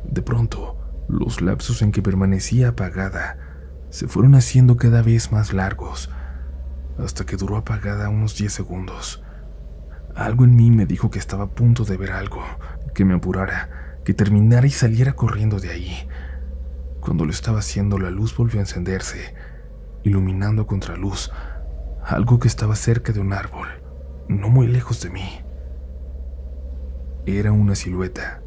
De 0.03 0.21
pronto, 0.21 0.77
los 1.09 1.41
lapsos 1.41 1.81
en 1.81 1.91
que 1.91 2.03
permanecía 2.03 2.69
apagada 2.69 3.54
se 3.95 4.09
fueron 4.09 4.35
haciendo 4.35 4.75
cada 4.75 5.01
vez 5.01 5.31
más 5.31 5.53
largos, 5.53 6.09
hasta 6.97 7.25
que 7.25 7.37
duró 7.37 7.55
apagada 7.55 8.09
unos 8.09 8.35
10 8.35 8.51
segundos. 8.51 9.23
Algo 10.13 10.43
en 10.43 10.53
mí 10.53 10.69
me 10.69 10.85
dijo 10.85 11.09
que 11.09 11.17
estaba 11.17 11.45
a 11.45 11.49
punto 11.51 11.85
de 11.85 11.95
ver 11.95 12.11
algo, 12.11 12.43
que 12.93 13.05
me 13.05 13.13
apurara, 13.13 14.01
que 14.03 14.13
terminara 14.13 14.67
y 14.67 14.71
saliera 14.71 15.13
corriendo 15.13 15.61
de 15.61 15.69
ahí. 15.69 16.09
Cuando 16.99 17.23
lo 17.23 17.31
estaba 17.31 17.59
haciendo, 17.59 17.97
la 17.97 18.09
luz 18.09 18.35
volvió 18.35 18.59
a 18.59 18.63
encenderse, 18.63 19.33
iluminando 20.03 20.63
a 20.63 20.67
contraluz 20.67 21.31
algo 22.03 22.37
que 22.37 22.49
estaba 22.49 22.75
cerca 22.75 23.13
de 23.13 23.21
un 23.21 23.31
árbol, 23.31 23.69
no 24.27 24.49
muy 24.49 24.67
lejos 24.67 25.01
de 25.01 25.09
mí. 25.09 25.39
Era 27.25 27.53
una 27.53 27.75
silueta, 27.75 28.41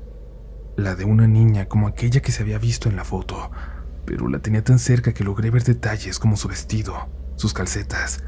la 0.77 0.95
de 0.95 1.07
una 1.07 1.27
niña 1.27 1.69
como 1.69 1.89
aquella 1.89 2.21
que 2.21 2.33
se 2.33 2.43
había 2.43 2.59
visto 2.59 2.91
en 2.91 2.97
la 2.97 3.05
foto, 3.05 3.51
pero 4.09 4.27
la 4.27 4.39
tenía 4.39 4.65
tan 4.65 4.79
cerca 4.79 5.13
que 5.13 5.23
logré 5.23 5.51
ver 5.51 5.65
detalles 5.65 6.19
como 6.19 6.39
su 6.39 6.49
vestido, 6.49 7.11
sus 7.37 7.53
calcetas. 7.53 8.25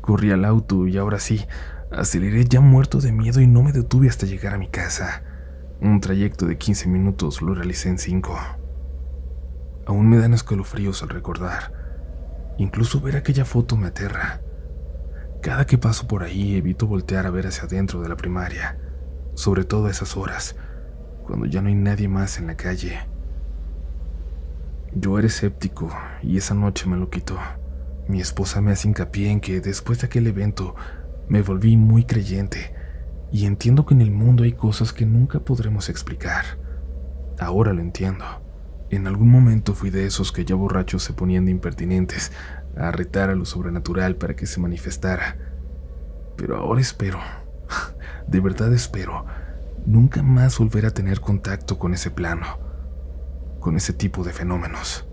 Corrí 0.00 0.32
al 0.32 0.44
auto 0.44 0.88
y 0.88 0.98
ahora 0.98 1.20
sí, 1.20 1.46
aceleré 1.92 2.44
ya 2.44 2.60
muerto 2.60 3.00
de 3.00 3.12
miedo 3.12 3.40
y 3.40 3.46
no 3.46 3.62
me 3.62 3.70
detuve 3.70 4.08
hasta 4.08 4.26
llegar 4.26 4.54
a 4.54 4.58
mi 4.58 4.68
casa. 4.68 5.22
Un 5.80 6.00
trayecto 6.00 6.46
de 6.46 6.58
15 6.58 6.88
minutos 6.88 7.42
lo 7.42 7.54
realicé 7.54 7.90
en 7.90 7.98
5. 7.98 8.36
Aún 9.86 10.08
me 10.08 10.18
dan 10.18 10.34
escalofríos 10.34 11.04
al 11.04 11.10
recordar. 11.10 11.72
Incluso 12.58 13.00
ver 13.00 13.16
aquella 13.16 13.44
foto 13.44 13.76
me 13.76 13.86
aterra. 13.86 14.40
Cada 15.42 15.64
que 15.64 15.78
paso 15.78 16.08
por 16.08 16.24
ahí 16.24 16.56
evito 16.56 16.88
voltear 16.88 17.26
a 17.26 17.30
ver 17.30 17.46
hacia 17.46 17.64
adentro 17.64 18.02
de 18.02 18.08
la 18.08 18.16
primaria, 18.16 18.80
sobre 19.34 19.62
todo 19.62 19.86
a 19.86 19.90
esas 19.92 20.16
horas, 20.16 20.56
cuando 21.24 21.46
ya 21.46 21.62
no 21.62 21.68
hay 21.68 21.76
nadie 21.76 22.08
más 22.08 22.38
en 22.38 22.48
la 22.48 22.56
calle. 22.56 23.11
Yo 24.94 25.18
era 25.18 25.26
escéptico 25.26 25.90
y 26.22 26.36
esa 26.36 26.54
noche 26.54 26.86
me 26.86 26.98
lo 26.98 27.08
quitó. 27.08 27.38
Mi 28.08 28.20
esposa 28.20 28.60
me 28.60 28.72
hace 28.72 28.88
hincapié 28.88 29.30
en 29.30 29.40
que 29.40 29.60
después 29.60 30.00
de 30.00 30.06
aquel 30.06 30.26
evento 30.26 30.74
me 31.28 31.40
volví 31.40 31.78
muy 31.78 32.04
creyente 32.04 32.74
y 33.30 33.46
entiendo 33.46 33.86
que 33.86 33.94
en 33.94 34.02
el 34.02 34.10
mundo 34.10 34.42
hay 34.44 34.52
cosas 34.52 34.92
que 34.92 35.06
nunca 35.06 35.40
podremos 35.40 35.88
explicar. 35.88 36.44
Ahora 37.38 37.72
lo 37.72 37.80
entiendo. 37.80 38.24
En 38.90 39.06
algún 39.06 39.30
momento 39.30 39.72
fui 39.72 39.88
de 39.88 40.04
esos 40.04 40.30
que 40.30 40.44
ya 40.44 40.54
borrachos 40.54 41.02
se 41.02 41.14
ponían 41.14 41.46
de 41.46 41.52
impertinentes 41.52 42.30
a 42.76 42.90
retar 42.90 43.30
a 43.30 43.34
lo 43.34 43.46
sobrenatural 43.46 44.16
para 44.16 44.36
que 44.36 44.44
se 44.44 44.60
manifestara. 44.60 45.38
Pero 46.36 46.58
ahora 46.58 46.82
espero, 46.82 47.18
de 48.28 48.40
verdad 48.40 48.74
espero, 48.74 49.24
nunca 49.86 50.22
más 50.22 50.58
volver 50.58 50.84
a 50.84 50.90
tener 50.90 51.20
contacto 51.20 51.78
con 51.78 51.94
ese 51.94 52.10
plano, 52.10 52.71
con 53.62 53.76
ese 53.76 53.94
tipo 53.94 54.24
de 54.24 54.32
fenómenos. 54.32 55.06